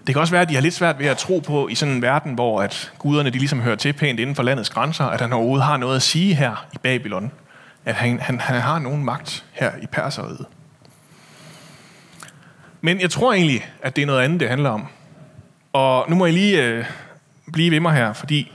Det 0.07 0.15
kan 0.15 0.21
også 0.21 0.33
være, 0.33 0.41
at 0.41 0.49
de 0.49 0.53
har 0.53 0.61
lidt 0.61 0.73
svært 0.73 0.99
ved 0.99 1.05
at 1.05 1.17
tro 1.17 1.39
på 1.39 1.67
i 1.67 1.75
sådan 1.75 1.93
en 1.93 2.01
verden, 2.01 2.33
hvor 2.33 2.61
at 2.61 2.93
guderne 2.99 3.29
de 3.29 3.37
ligesom 3.37 3.61
hører 3.61 3.75
til 3.75 3.93
pænt 3.93 4.19
inden 4.19 4.35
for 4.35 4.43
landets 4.43 4.69
grænser, 4.69 5.05
at 5.05 5.21
han 5.21 5.33
overhovedet 5.33 5.65
har 5.65 5.77
noget 5.77 5.95
at 5.95 6.01
sige 6.01 6.35
her 6.35 6.67
i 6.73 6.77
Babylon. 6.77 7.31
At 7.85 7.95
han, 7.95 8.19
han, 8.19 8.39
han 8.39 8.61
har 8.61 8.79
nogen 8.79 9.03
magt 9.03 9.45
her 9.51 9.71
i 9.81 9.85
Perseriet. 9.85 10.45
Men 12.81 13.01
jeg 13.01 13.09
tror 13.09 13.33
egentlig, 13.33 13.65
at 13.81 13.95
det 13.95 14.01
er 14.01 14.05
noget 14.05 14.21
andet, 14.21 14.39
det 14.39 14.49
handler 14.49 14.69
om. 14.69 14.87
Og 15.73 16.05
nu 16.09 16.15
må 16.15 16.25
jeg 16.25 16.33
lige 16.33 16.63
øh, 16.63 16.85
blive 17.53 17.71
ved 17.71 17.79
mig 17.79 17.93
her, 17.93 18.13
fordi 18.13 18.51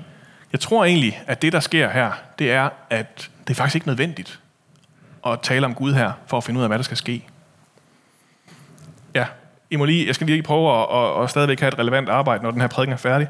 jeg 0.52 0.61
tror 0.61 0.85
egentlig, 0.85 1.20
at 1.26 1.42
det, 1.42 1.52
der 1.52 1.61
sker 1.61 1.90
her, 1.90 2.12
det 2.38 2.52
er, 2.52 2.68
at 2.90 3.31
det 3.44 3.50
er 3.50 3.55
faktisk 3.55 3.74
ikke 3.74 3.87
nødvendigt 3.87 4.40
at 5.32 5.40
tale 5.40 5.66
om 5.66 5.74
Gud 5.74 5.92
her, 5.92 6.12
for 6.26 6.36
at 6.36 6.44
finde 6.44 6.58
ud 6.58 6.62
af, 6.62 6.68
hvad 6.68 6.78
der 6.78 6.84
skal 6.84 6.96
ske. 6.96 7.26
Ja, 9.14 9.26
I 9.70 9.76
må 9.76 9.84
lige, 9.84 10.06
jeg 10.06 10.14
skal 10.14 10.26
lige 10.26 10.42
prøve 10.42 10.80
at, 10.80 10.86
at, 10.92 11.22
at 11.22 11.30
stadigvæk 11.30 11.60
have 11.60 11.68
et 11.68 11.78
relevant 11.78 12.08
arbejde, 12.08 12.42
når 12.42 12.50
den 12.50 12.60
her 12.60 12.68
prædiken 12.68 12.92
er 12.92 12.96
færdig. 12.96 13.28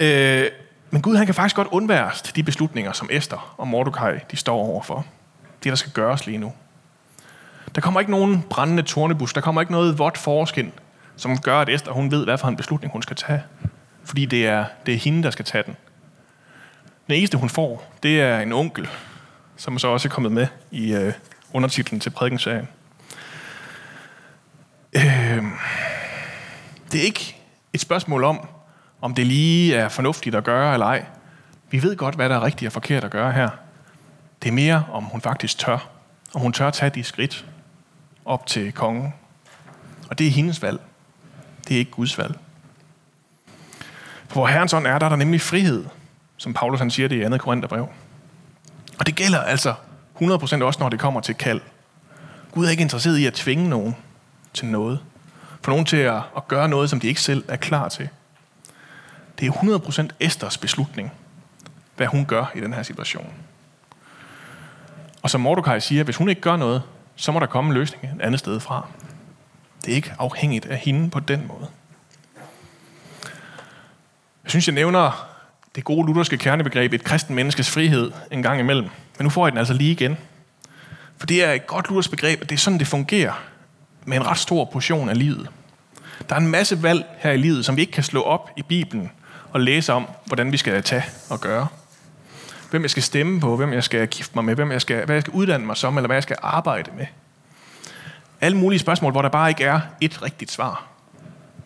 Øh, 0.00 0.46
men 0.90 1.02
Gud 1.02 1.16
han 1.16 1.26
kan 1.26 1.34
faktisk 1.34 1.56
godt 1.56 1.68
undværes 1.70 2.22
til 2.22 2.36
de 2.36 2.42
beslutninger, 2.42 2.92
som 2.92 3.08
Esther 3.12 3.54
og 3.56 3.68
Mordecai 3.68 4.18
de 4.30 4.36
står 4.36 4.56
overfor. 4.56 5.06
Det, 5.64 5.70
der 5.70 5.76
skal 5.76 5.92
gøres 5.92 6.26
lige 6.26 6.38
nu. 6.38 6.52
Der 7.74 7.80
kommer 7.80 8.00
ikke 8.00 8.12
nogen 8.12 8.44
brændende 8.50 8.82
tornebus, 8.82 9.32
der 9.32 9.40
kommer 9.40 9.60
ikke 9.60 9.72
noget 9.72 9.98
vådt 9.98 10.18
forskin, 10.18 10.72
som 11.16 11.38
gør, 11.38 11.60
at 11.60 11.68
Esther 11.68 11.92
hun 11.92 12.10
ved, 12.10 12.24
hvad 12.24 12.38
for 12.38 12.48
en 12.48 12.56
beslutning 12.56 12.92
hun 12.92 13.02
skal 13.02 13.16
tage. 13.16 13.42
Fordi 14.04 14.24
det 14.24 14.46
er, 14.46 14.64
det 14.86 14.94
er 14.94 14.98
hende, 14.98 15.22
der 15.22 15.30
skal 15.30 15.44
tage 15.44 15.64
den. 15.66 15.76
Den 17.06 17.14
eneste, 17.14 17.38
hun 17.38 17.48
får, 17.48 17.92
det 18.02 18.20
er 18.20 18.40
en 18.40 18.52
onkel, 18.52 18.88
som 19.58 19.78
så 19.78 19.88
også 19.88 20.08
er 20.08 20.10
kommet 20.10 20.32
med 20.32 20.46
i 20.70 20.94
øh, 20.94 21.12
undertitlen 21.52 22.00
til 22.00 22.10
prædikenserien. 22.10 22.68
Øh, 24.96 25.44
det 26.92 27.00
er 27.00 27.04
ikke 27.04 27.36
et 27.72 27.80
spørgsmål 27.80 28.24
om, 28.24 28.48
om 29.00 29.14
det 29.14 29.26
lige 29.26 29.74
er 29.74 29.88
fornuftigt 29.88 30.34
at 30.34 30.44
gøre 30.44 30.72
eller 30.72 30.86
ej. 30.86 31.04
Vi 31.70 31.82
ved 31.82 31.96
godt, 31.96 32.14
hvad 32.14 32.28
der 32.28 32.36
er 32.36 32.44
rigtigt 32.44 32.66
og 32.66 32.72
forkert 32.72 33.04
at 33.04 33.10
gøre 33.10 33.32
her. 33.32 33.48
Det 34.42 34.48
er 34.48 34.52
mere, 34.52 34.84
om 34.92 35.04
hun 35.04 35.20
faktisk 35.20 35.58
tør. 35.58 35.88
Om 36.34 36.40
hun 36.40 36.52
tør 36.52 36.70
tage 36.70 36.90
de 36.90 37.04
skridt 37.04 37.46
op 38.24 38.46
til 38.46 38.72
kongen. 38.72 39.14
Og 40.10 40.18
det 40.18 40.26
er 40.26 40.30
hendes 40.30 40.62
valg. 40.62 40.80
Det 41.68 41.74
er 41.74 41.78
ikke 41.78 41.90
Guds 41.90 42.18
valg. 42.18 42.38
For 44.28 44.34
hvor 44.34 44.46
Herrens 44.46 44.72
ånd 44.72 44.86
er, 44.86 44.98
der 44.98 45.06
er 45.06 45.10
der 45.10 45.16
nemlig 45.16 45.40
frihed, 45.40 45.84
som 46.36 46.54
Paulus 46.54 46.78
han 46.80 46.90
siger 46.90 47.08
det 47.08 47.26
i 47.26 47.30
2. 47.30 47.36
Korintherbrev. 47.36 47.88
Og 48.98 49.06
det 49.06 49.14
gælder 49.14 49.40
altså 49.40 49.74
100% 50.20 50.62
også, 50.62 50.80
når 50.80 50.88
det 50.88 51.00
kommer 51.00 51.20
til 51.20 51.34
kald. 51.34 51.60
Gud 52.52 52.66
er 52.66 52.70
ikke 52.70 52.80
interesseret 52.80 53.18
i 53.18 53.26
at 53.26 53.34
tvinge 53.34 53.68
nogen 53.68 53.96
til 54.54 54.66
noget. 54.66 55.00
For 55.62 55.70
nogen 55.70 55.86
til 55.86 55.96
at, 55.96 56.22
at 56.36 56.48
gøre 56.48 56.68
noget, 56.68 56.90
som 56.90 57.00
de 57.00 57.06
ikke 57.08 57.20
selv 57.20 57.44
er 57.48 57.56
klar 57.56 57.88
til. 57.88 58.08
Det 59.38 59.48
er 59.48 59.52
100% 59.52 60.08
Esters 60.20 60.58
beslutning, 60.58 61.12
hvad 61.96 62.06
hun 62.06 62.26
gør 62.26 62.52
i 62.54 62.60
den 62.60 62.72
her 62.72 62.82
situation. 62.82 63.32
Og 65.22 65.30
som 65.30 65.40
Mordecai 65.40 65.80
siger, 65.80 66.04
hvis 66.04 66.16
hun 66.16 66.28
ikke 66.28 66.40
gør 66.40 66.56
noget, 66.56 66.82
så 67.16 67.32
må 67.32 67.40
der 67.40 67.46
komme 67.46 67.68
en 67.68 67.74
løsning 67.74 68.04
et 68.04 68.22
andet 68.22 68.40
sted 68.40 68.60
fra. 68.60 68.86
Det 69.84 69.92
er 69.92 69.96
ikke 69.96 70.14
afhængigt 70.18 70.66
af 70.66 70.76
hende 70.76 71.10
på 71.10 71.20
den 71.20 71.46
måde. 71.46 71.66
Jeg 74.44 74.50
synes, 74.50 74.68
jeg 74.68 74.74
nævner 74.74 75.27
det 75.78 75.84
gode 75.84 76.06
lutherske 76.06 76.38
kernebegreb, 76.38 76.92
et 76.92 77.04
kristen 77.04 77.34
menneskes 77.34 77.70
frihed, 77.70 78.10
en 78.30 78.42
gang 78.42 78.60
imellem. 78.60 78.88
Men 79.18 79.24
nu 79.24 79.30
får 79.30 79.46
jeg 79.46 79.52
den 79.52 79.58
altså 79.58 79.74
lige 79.74 79.90
igen. 79.90 80.16
For 81.16 81.26
det 81.26 81.44
er 81.44 81.52
et 81.52 81.66
godt 81.66 81.88
luthersk 81.88 82.10
begreb, 82.10 82.42
at 82.42 82.50
det 82.50 82.56
er 82.56 82.60
sådan, 82.60 82.78
det 82.78 82.86
fungerer 82.86 83.42
med 84.04 84.16
en 84.16 84.26
ret 84.26 84.38
stor 84.38 84.64
portion 84.64 85.08
af 85.08 85.18
livet. 85.18 85.48
Der 86.28 86.34
er 86.34 86.40
en 86.40 86.46
masse 86.46 86.82
valg 86.82 87.04
her 87.18 87.30
i 87.30 87.36
livet, 87.36 87.64
som 87.64 87.76
vi 87.76 87.80
ikke 87.80 87.92
kan 87.92 88.02
slå 88.02 88.22
op 88.22 88.50
i 88.56 88.62
Bibelen 88.62 89.10
og 89.50 89.60
læse 89.60 89.92
om, 89.92 90.08
hvordan 90.24 90.52
vi 90.52 90.56
skal 90.56 90.82
tage 90.82 91.04
og 91.30 91.40
gøre. 91.40 91.66
Hvem 92.70 92.82
jeg 92.82 92.90
skal 92.90 93.02
stemme 93.02 93.40
på, 93.40 93.56
hvem 93.56 93.72
jeg 93.72 93.84
skal 93.84 94.08
gifte 94.08 94.32
mig 94.34 94.44
med, 94.44 94.54
hvem 94.54 94.72
jeg 94.72 94.80
skal, 94.80 95.04
hvad 95.04 95.16
jeg 95.16 95.22
skal 95.22 95.32
uddanne 95.32 95.66
mig 95.66 95.76
som, 95.76 95.98
eller 95.98 96.06
hvad 96.06 96.16
jeg 96.16 96.22
skal 96.22 96.36
arbejde 96.42 96.90
med. 96.96 97.06
Alle 98.40 98.58
mulige 98.58 98.78
spørgsmål, 98.78 99.12
hvor 99.12 99.22
der 99.22 99.28
bare 99.28 99.48
ikke 99.48 99.64
er 99.64 99.80
et 100.00 100.22
rigtigt 100.22 100.50
svar. 100.50 100.86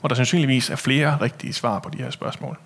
Hvor 0.00 0.08
der 0.08 0.14
sandsynligvis 0.14 0.70
er 0.70 0.76
flere 0.76 1.18
rigtige 1.20 1.52
svar 1.52 1.78
på 1.78 1.90
de 1.90 1.98
her 1.98 2.10
spørgsmål. 2.10 2.58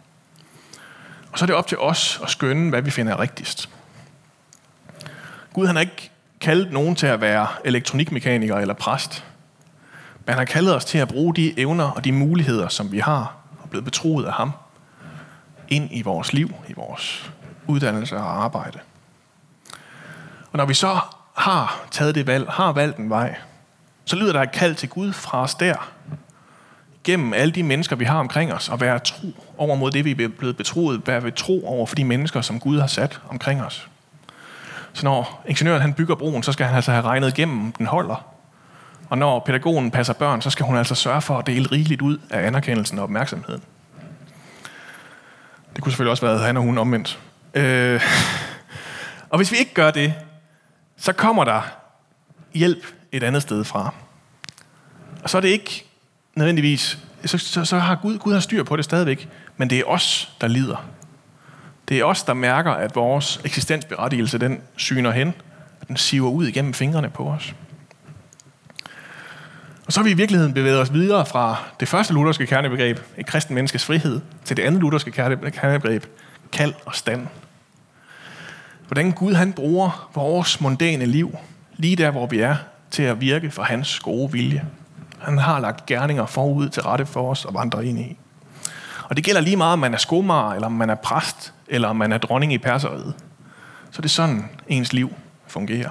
Og 1.33 1.39
så 1.39 1.45
er 1.45 1.47
det 1.47 1.57
op 1.57 1.67
til 1.67 1.79
os 1.79 2.21
at 2.23 2.31
skønne, 2.31 2.71
hvad 2.71 2.83
vi 2.83 2.91
finder 2.91 3.21
rigtigst. 3.21 3.69
Gud 5.53 5.67
han 5.67 5.77
har 5.77 5.81
ikke 5.81 6.11
kaldt 6.41 6.73
nogen 6.73 6.97
til 6.97 7.07
at 7.07 7.21
være 7.21 7.49
elektronikmekaniker 7.65 8.57
eller 8.57 8.75
præst. 8.75 9.25
Men 10.25 10.33
han 10.33 10.39
har 10.39 10.45
kaldet 10.45 10.75
os 10.75 10.85
til 10.85 10.99
at 10.99 11.09
bruge 11.09 11.35
de 11.35 11.61
evner 11.61 11.91
og 11.91 12.05
de 12.05 12.13
muligheder, 12.13 12.69
som 12.69 12.93
vi 12.93 12.99
har 12.99 13.37
og 13.63 13.71
blevet 13.71 13.85
betroet 13.85 14.25
af 14.25 14.33
ham, 14.33 14.53
ind 15.69 15.89
i 15.93 16.03
vores 16.03 16.33
liv, 16.33 16.55
i 16.69 16.73
vores 16.73 17.31
uddannelse 17.67 18.17
og 18.17 18.45
arbejde. 18.45 18.79
Og 20.53 20.59
når 20.59 20.65
vi 20.65 20.75
så 20.75 20.99
har 21.35 21.87
taget 21.91 22.15
det 22.15 22.27
valg, 22.27 22.49
har 22.51 22.73
valgt 22.73 22.97
en 22.97 23.11
vej, 23.11 23.37
så 24.05 24.17
lyder 24.17 24.33
der 24.33 24.43
et 24.43 24.53
kald 24.53 24.75
til 24.75 24.89
Gud 24.89 25.13
fra 25.13 25.43
os 25.43 25.55
der, 25.55 25.91
gennem 27.07 27.35
alle 27.35 27.53
de 27.53 27.63
mennesker, 27.63 27.97
vi 27.97 28.05
har 28.05 28.19
omkring 28.19 28.53
os, 28.53 28.69
og 28.69 28.81
være 28.81 28.99
tro 28.99 29.33
over 29.59 29.77
mod 29.77 29.91
det, 29.91 30.05
vi 30.05 30.25
er 30.25 30.29
blevet 30.29 30.57
betroet, 30.57 31.07
være 31.07 31.23
ved 31.23 31.33
tro 31.33 31.67
over 31.67 31.87
for 31.87 31.95
de 31.95 32.05
mennesker, 32.05 32.41
som 32.41 32.61
Gud 32.61 32.81
har 32.81 32.87
sat 32.87 33.21
omkring 33.29 33.63
os. 33.63 33.89
Så 34.93 35.05
når 35.05 35.43
ingeniøren 35.49 35.83
han 35.83 35.95
bygger 35.95 36.15
broen, 36.15 36.43
så 36.43 36.53
skal 36.53 36.67
han 36.67 36.77
altså 36.77 36.91
have 36.91 37.05
regnet 37.05 37.39
igennem, 37.39 37.73
den 37.73 37.87
holder. 37.87 38.27
Og 39.09 39.19
når 39.19 39.39
pædagogen 39.47 39.91
passer 39.91 40.13
børn, 40.15 40.43
så 40.43 40.51
skal 40.51 40.67
hun 40.67 40.77
altså 40.77 40.95
sørge 40.95 41.23
for 41.23 41.39
at 41.39 41.47
dele 41.47 41.69
rigeligt 41.73 42.03
ud 42.03 42.19
af 42.31 42.47
anerkendelsen 42.47 42.99
og 42.99 43.05
opmærksomheden. 43.05 43.63
Det 45.75 45.83
kunne 45.83 45.93
selvfølgelig 45.93 46.11
også 46.11 46.27
være 46.27 46.39
han 46.39 46.57
og 46.57 46.63
hun 46.63 46.79
omvendt. 46.79 47.19
Øh, 47.55 48.03
Og 49.31 49.37
hvis 49.37 49.53
vi 49.53 49.57
ikke 49.57 49.75
gør 49.75 49.91
det, 49.91 50.15
så 50.97 51.13
kommer 51.13 51.45
der 51.45 51.61
hjælp 52.55 52.87
et 53.13 53.23
andet 53.23 53.43
sted 53.43 53.65
fra. 53.65 53.95
Og 55.23 55.31
så 55.31 55.37
er 55.37 55.41
det 55.41 55.49
ikke 55.49 55.86
nødvendigvis, 56.37 56.99
så, 57.25 57.39
så, 57.39 57.65
så 57.65 57.79
har 57.79 57.95
Gud, 57.95 58.19
Gud 58.19 58.33
har 58.33 58.41
styr 58.41 58.63
på 58.63 58.77
det 58.77 58.85
stadigvæk, 58.85 59.29
men 59.57 59.71
det 59.71 59.79
er 59.79 59.85
os, 59.85 60.33
der 60.41 60.49
lider. 60.49 60.85
Det 61.89 61.99
er 61.99 62.05
os, 62.05 62.23
der 62.23 62.35
mærker, 62.35 62.71
at 62.71 62.97
vores 62.97 63.41
eksistensberettigelse, 63.45 64.39
den 64.39 64.61
syner 64.77 65.11
hen, 65.11 65.35
at 65.81 65.89
den 65.89 65.97
siver 65.97 66.31
ud 66.31 66.47
igennem 66.47 66.75
fingrene 66.75 67.11
på 67.11 67.29
os. 67.29 67.55
Og 69.87 69.93
så 69.93 70.01
har 70.01 70.05
vi 70.05 70.11
i 70.11 70.15
virkeligheden 70.15 70.55
bevæget 70.55 70.81
os 70.81 70.93
videre 70.93 71.27
fra 71.27 71.57
det 71.81 71.89
første 71.89 72.15
lutherske 72.15 72.47
kernebegreb, 72.47 72.99
et 73.19 73.27
kristen 73.27 73.55
menneskes 73.55 73.85
frihed, 73.85 74.21
til 74.45 74.57
det 74.57 74.63
andet 74.63 74.81
lutherske 74.81 75.11
kernebegreb, 75.51 76.05
kald 76.53 76.75
og 76.85 76.95
stand. 76.95 77.27
Hvordan 78.87 79.13
Gud 79.13 79.35
han 79.35 79.53
bruger 79.53 80.11
vores 80.15 80.61
mondane 80.61 81.07
liv, 81.07 81.39
lige 81.77 81.97
der 81.97 82.11
hvor 82.11 82.27
vi 82.27 82.39
er, 82.39 82.57
til 82.91 83.03
at 83.03 83.21
virke 83.21 83.51
for 83.51 83.63
hans 83.63 84.01
gode 84.01 84.33
vilje. 84.33 84.65
Han 85.27 85.39
har 85.39 85.61
lagt 85.61 85.87
gerninger 85.87 86.27
forud 86.27 86.69
til 86.69 86.83
rette 86.83 87.07
for 87.07 87.31
os 87.31 87.45
og 87.45 87.55
vandre 87.55 87.87
ind 87.87 87.99
i. 87.99 88.19
Og 89.09 89.17
det 89.17 89.25
gælder 89.25 89.41
lige 89.41 89.57
meget, 89.57 89.73
om 89.73 89.79
man 89.79 89.95
er 89.95 89.99
skomager, 89.99 90.53
eller 90.53 90.67
om 90.67 90.73
man 90.73 90.91
er 90.91 90.95
præst, 90.95 91.55
eller 91.67 91.89
om 91.89 91.97
man 91.97 92.13
er 92.13 92.19
dronning 92.19 92.53
i 92.53 92.59
perseriet. 92.59 93.15
Så 93.91 94.03
det 94.03 94.05
er 94.05 94.13
sådan, 94.13 94.49
ens 94.69 94.93
liv 94.93 95.15
fungerer. 95.47 95.91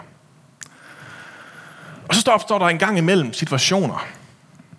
Og 2.07 2.15
så 2.15 2.21
står 2.21 2.59
der 2.59 2.65
en 2.65 2.77
gang 2.77 2.97
imellem 2.97 3.33
situationer, 3.33 4.05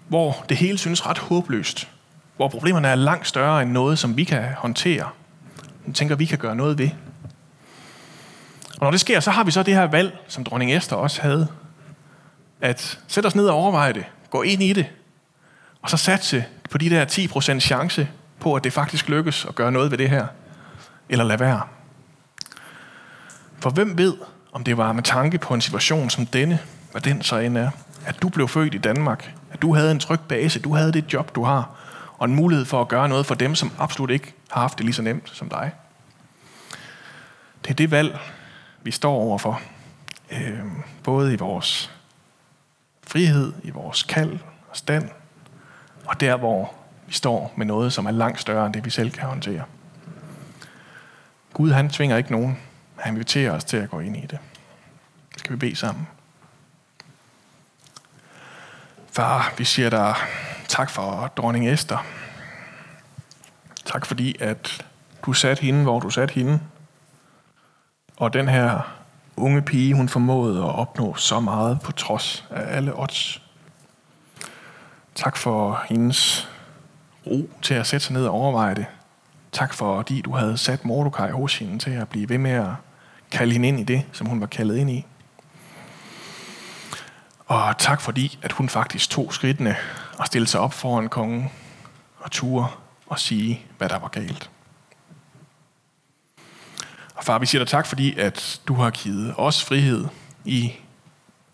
hvor 0.08 0.44
det 0.48 0.56
hele 0.56 0.78
synes 0.78 1.06
ret 1.06 1.18
håbløst. 1.18 1.88
Hvor 2.36 2.48
problemerne 2.48 2.88
er 2.88 2.94
langt 2.94 3.26
større 3.26 3.62
end 3.62 3.70
noget, 3.70 3.98
som 3.98 4.16
vi 4.16 4.24
kan 4.24 4.44
håndtere. 4.58 5.08
Vi 5.86 5.92
tænker, 5.92 6.14
vi 6.14 6.24
kan 6.24 6.38
gøre 6.38 6.56
noget 6.56 6.78
ved. 6.78 6.90
Og 8.72 8.80
når 8.80 8.90
det 8.90 9.00
sker, 9.00 9.20
så 9.20 9.30
har 9.30 9.44
vi 9.44 9.50
så 9.50 9.62
det 9.62 9.74
her 9.74 9.84
valg, 9.84 10.18
som 10.28 10.44
dronning 10.44 10.72
Esther 10.72 10.96
også 10.96 11.22
havde. 11.22 11.48
At 12.60 12.98
sætte 13.08 13.26
os 13.26 13.34
ned 13.34 13.46
og 13.46 13.54
overveje 13.54 13.92
det. 13.92 14.04
Gå 14.30 14.42
ind 14.42 14.62
i 14.62 14.72
det. 14.72 14.86
Og 15.82 15.90
så 15.90 15.96
satse 15.96 16.44
på 16.70 16.78
de 16.78 16.90
der 16.90 17.04
10% 17.04 17.60
chance 17.60 18.08
på, 18.40 18.54
at 18.54 18.64
det 18.64 18.72
faktisk 18.72 19.08
lykkes 19.08 19.44
at 19.44 19.54
gøre 19.54 19.72
noget 19.72 19.90
ved 19.90 19.98
det 19.98 20.10
her. 20.10 20.26
Eller 21.08 21.24
lade 21.24 21.40
være. 21.40 21.62
For 23.58 23.70
hvem 23.70 23.98
ved, 23.98 24.14
om 24.52 24.64
det 24.64 24.76
var 24.76 24.92
med 24.92 25.02
tanke 25.02 25.38
på 25.38 25.54
en 25.54 25.60
situation 25.60 26.10
som 26.10 26.26
denne, 26.26 26.58
hvad 26.92 27.00
den 27.00 27.22
så 27.22 27.36
end 27.36 27.58
er, 27.58 27.70
at 28.06 28.22
du 28.22 28.28
blev 28.28 28.48
født 28.48 28.74
i 28.74 28.78
Danmark, 28.78 29.34
at 29.52 29.62
du 29.62 29.74
havde 29.74 29.90
en 29.90 29.98
tryg 29.98 30.20
base, 30.20 30.60
du 30.60 30.74
havde 30.74 30.92
det 30.92 31.12
job, 31.12 31.34
du 31.34 31.44
har, 31.44 31.70
og 32.18 32.24
en 32.24 32.34
mulighed 32.34 32.64
for 32.64 32.80
at 32.80 32.88
gøre 32.88 33.08
noget 33.08 33.26
for 33.26 33.34
dem, 33.34 33.54
som 33.54 33.72
absolut 33.78 34.10
ikke 34.10 34.34
har 34.50 34.60
haft 34.60 34.78
det 34.78 34.84
lige 34.84 34.94
så 34.94 35.02
nemt 35.02 35.30
som 35.34 35.48
dig. 35.48 35.72
Det 37.64 37.70
er 37.70 37.74
det 37.74 37.90
valg, 37.90 38.18
vi 38.82 38.90
står 38.90 39.14
overfor. 39.14 39.60
Øh, 40.32 40.58
både 41.02 41.32
i 41.32 41.36
vores 41.36 41.95
frihed, 43.06 43.52
i 43.62 43.70
vores 43.70 44.02
kald 44.02 44.38
og 44.70 44.76
stand, 44.76 45.10
og 46.06 46.20
der, 46.20 46.36
hvor 46.36 46.74
vi 47.06 47.12
står 47.12 47.54
med 47.56 47.66
noget, 47.66 47.92
som 47.92 48.06
er 48.06 48.10
langt 48.10 48.40
større 48.40 48.66
end 48.66 48.74
det, 48.74 48.84
vi 48.84 48.90
selv 48.90 49.10
kan 49.10 49.28
håndtere. 49.28 49.64
Gud, 51.52 51.72
han 51.72 51.90
tvinger 51.90 52.16
ikke 52.16 52.32
nogen. 52.32 52.58
Han 52.96 53.14
inviterer 53.14 53.52
os 53.52 53.64
til 53.64 53.76
at 53.76 53.90
gå 53.90 54.00
ind 54.00 54.16
i 54.16 54.26
det. 54.26 54.38
Skal 55.36 55.52
vi 55.52 55.56
bede 55.56 55.76
sammen? 55.76 56.08
Far, 59.12 59.54
vi 59.58 59.64
siger 59.64 59.90
dig 59.90 60.14
tak 60.68 60.90
for 60.90 61.32
dronning 61.36 61.68
Esther. 61.68 62.06
Tak 63.84 64.06
fordi, 64.06 64.36
at 64.40 64.86
du 65.26 65.32
satte 65.32 65.62
hende, 65.62 65.82
hvor 65.82 66.00
du 66.00 66.10
satte 66.10 66.34
hende. 66.34 66.60
Og 68.16 68.32
den 68.32 68.48
her 68.48 68.95
unge 69.36 69.62
pige, 69.62 69.94
hun 69.94 70.08
formåede 70.08 70.58
at 70.58 70.74
opnå 70.74 71.14
så 71.14 71.40
meget 71.40 71.80
på 71.80 71.92
trods 71.92 72.44
af 72.50 72.76
alle 72.76 73.00
odds. 73.00 73.42
Tak 75.14 75.36
for 75.36 75.84
hendes 75.88 76.48
ro 77.26 77.50
til 77.62 77.74
at 77.74 77.86
sætte 77.86 78.06
sig 78.06 78.12
ned 78.12 78.26
og 78.26 78.34
overveje 78.34 78.74
det. 78.74 78.86
Tak 79.52 79.74
for, 79.74 79.96
fordi 79.96 80.20
du 80.20 80.32
havde 80.32 80.58
sat 80.58 80.84
Mordecai 80.84 81.30
hos 81.30 81.58
hende 81.58 81.78
til 81.78 81.90
at 81.90 82.08
blive 82.08 82.28
ved 82.28 82.38
med 82.38 82.50
at 82.50 82.70
kalde 83.30 83.52
hende 83.52 83.68
ind 83.68 83.80
i 83.80 83.82
det, 83.82 84.04
som 84.12 84.26
hun 84.26 84.40
var 84.40 84.46
kaldet 84.46 84.76
ind 84.76 84.90
i. 84.90 85.06
Og 87.46 87.78
tak 87.78 88.00
fordi, 88.00 88.38
at 88.42 88.52
hun 88.52 88.68
faktisk 88.68 89.10
tog 89.10 89.34
skridtene 89.34 89.76
og 90.18 90.26
stillede 90.26 90.50
sig 90.50 90.60
op 90.60 90.72
foran 90.72 91.08
kongen 91.08 91.50
og 92.18 92.30
turde 92.30 92.66
og 93.06 93.18
sige, 93.18 93.66
hvad 93.78 93.88
der 93.88 93.98
var 93.98 94.08
galt. 94.08 94.50
Og 97.16 97.24
far, 97.24 97.38
vi 97.38 97.46
siger 97.46 97.64
dig 97.64 97.68
tak, 97.68 97.86
fordi 97.86 98.18
at 98.18 98.60
du 98.68 98.74
har 98.74 98.90
givet 98.90 99.34
os 99.36 99.64
frihed 99.64 100.04
i 100.44 100.72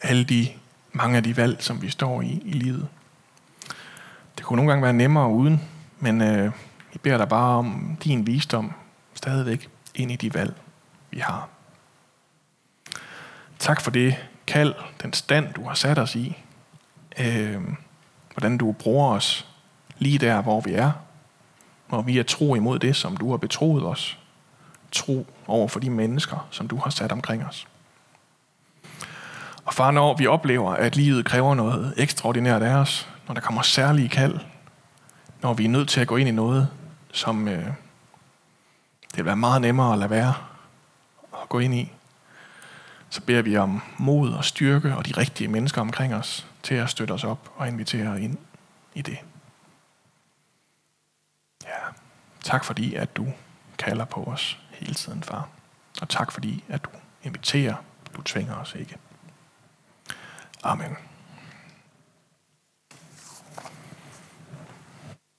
alle 0.01 0.25
de 0.25 0.49
mange 0.93 1.17
af 1.17 1.23
de 1.23 1.37
valg, 1.37 1.63
som 1.63 1.83
vi 1.83 1.91
står 1.91 2.23
i 2.23 2.43
i 2.45 2.53
livet. 2.53 2.89
Det 4.39 4.45
kunne 4.47 4.57
nogle 4.57 4.71
gange 4.71 4.83
være 4.83 4.93
nemmere 4.93 5.29
uden, 5.29 5.61
men 5.99 6.21
øh, 6.21 6.53
vi 6.93 6.99
beder 7.03 7.19
dig 7.19 7.29
bare 7.29 7.59
om 7.59 7.99
din 8.05 8.27
visdom 8.27 8.73
stadigvæk 9.15 9.69
ind 9.95 10.13
i 10.13 10.17
de 10.17 10.35
valg, 10.35 10.55
vi 11.11 11.19
har. 11.19 11.49
Tak 13.59 13.81
for 13.81 13.91
det 13.91 14.17
kald, 14.47 14.75
den 15.03 15.13
stand, 15.13 15.55
du 15.55 15.65
har 15.65 15.75
sat 15.75 15.99
os 15.99 16.15
i. 16.15 16.37
Øh, 17.19 17.61
hvordan 18.35 18.59
du 18.59 18.73
bruger 18.73 19.09
os 19.09 19.47
lige 19.99 20.19
der, 20.19 20.43
hvor 20.43 20.61
vi 20.61 20.73
er. 20.73 20.93
Hvor 21.89 22.03
vi 22.03 22.19
er 22.19 22.23
tro 22.23 22.55
imod 22.55 22.79
det, 22.79 22.97
som 22.97 23.17
du 23.17 23.31
har 23.31 23.37
betroet 23.37 23.85
os. 23.87 24.19
Tro 24.93 25.27
over 25.47 25.69
for 25.69 25.81
de 25.81 25.91
mennesker, 25.91 26.49
som 26.51 26.69
du 26.69 26.77
har 26.77 26.91
sat 26.91 27.13
omkring 27.13 27.45
os. 27.45 27.67
Og 29.65 29.75
far, 29.75 29.91
når 29.91 30.17
vi 30.17 30.27
oplever, 30.27 30.73
at 30.73 30.97
livet 30.97 31.25
kræver 31.25 31.55
noget 31.55 31.95
ekstraordinært 31.97 32.63
af 32.63 32.75
os, 32.75 33.09
når 33.27 33.35
der 33.35 33.41
kommer 33.41 33.63
særlige 33.63 34.09
kald, 34.09 34.39
når 35.43 35.55
vi 35.55 35.65
er 35.65 35.69
nødt 35.69 35.89
til 35.89 36.01
at 36.01 36.07
gå 36.07 36.17
ind 36.17 36.29
i 36.29 36.33
noget, 36.33 36.69
som 37.13 37.49
øh, 37.49 37.67
det 39.11 39.17
vil 39.17 39.25
være 39.25 39.37
meget 39.37 39.61
nemmere 39.61 39.93
at 39.93 39.99
lade 39.99 40.11
være 40.11 40.35
at 41.43 41.49
gå 41.49 41.59
ind 41.59 41.75
i, 41.75 41.93
så 43.11 43.21
beder 43.21 43.43
vi 43.43 43.57
om 43.57 43.83
mod 43.99 44.33
og 44.33 44.45
styrke 44.45 44.97
og 44.97 45.07
de 45.07 45.13
rigtige 45.17 45.49
mennesker 45.49 45.81
omkring 45.81 46.15
os 46.15 46.47
til 46.63 46.75
at 46.75 46.91
støtte 46.91 47.13
os 47.13 47.25
op 47.25 47.53
og 47.57 47.69
invitere 47.69 48.21
ind 48.21 48.39
i 48.95 49.03
det. 49.03 49.19
Ja, 51.65 51.79
tak 52.45 52.65
fordi, 52.65 52.95
at 52.95 53.17
du 53.17 53.27
kalder 53.79 54.05
på 54.05 54.25
os 54.25 54.62
hele 54.83 54.95
tiden, 54.95 55.23
far. 55.23 55.49
Og 56.01 56.09
tak 56.09 56.33
fordi, 56.33 56.65
at 56.69 56.85
du 56.85 56.91
inviterer, 57.23 57.75
du 58.17 58.23
tvinger 58.23 58.55
os 58.55 58.75
ikke. 58.75 58.97
Amen. 60.63 60.97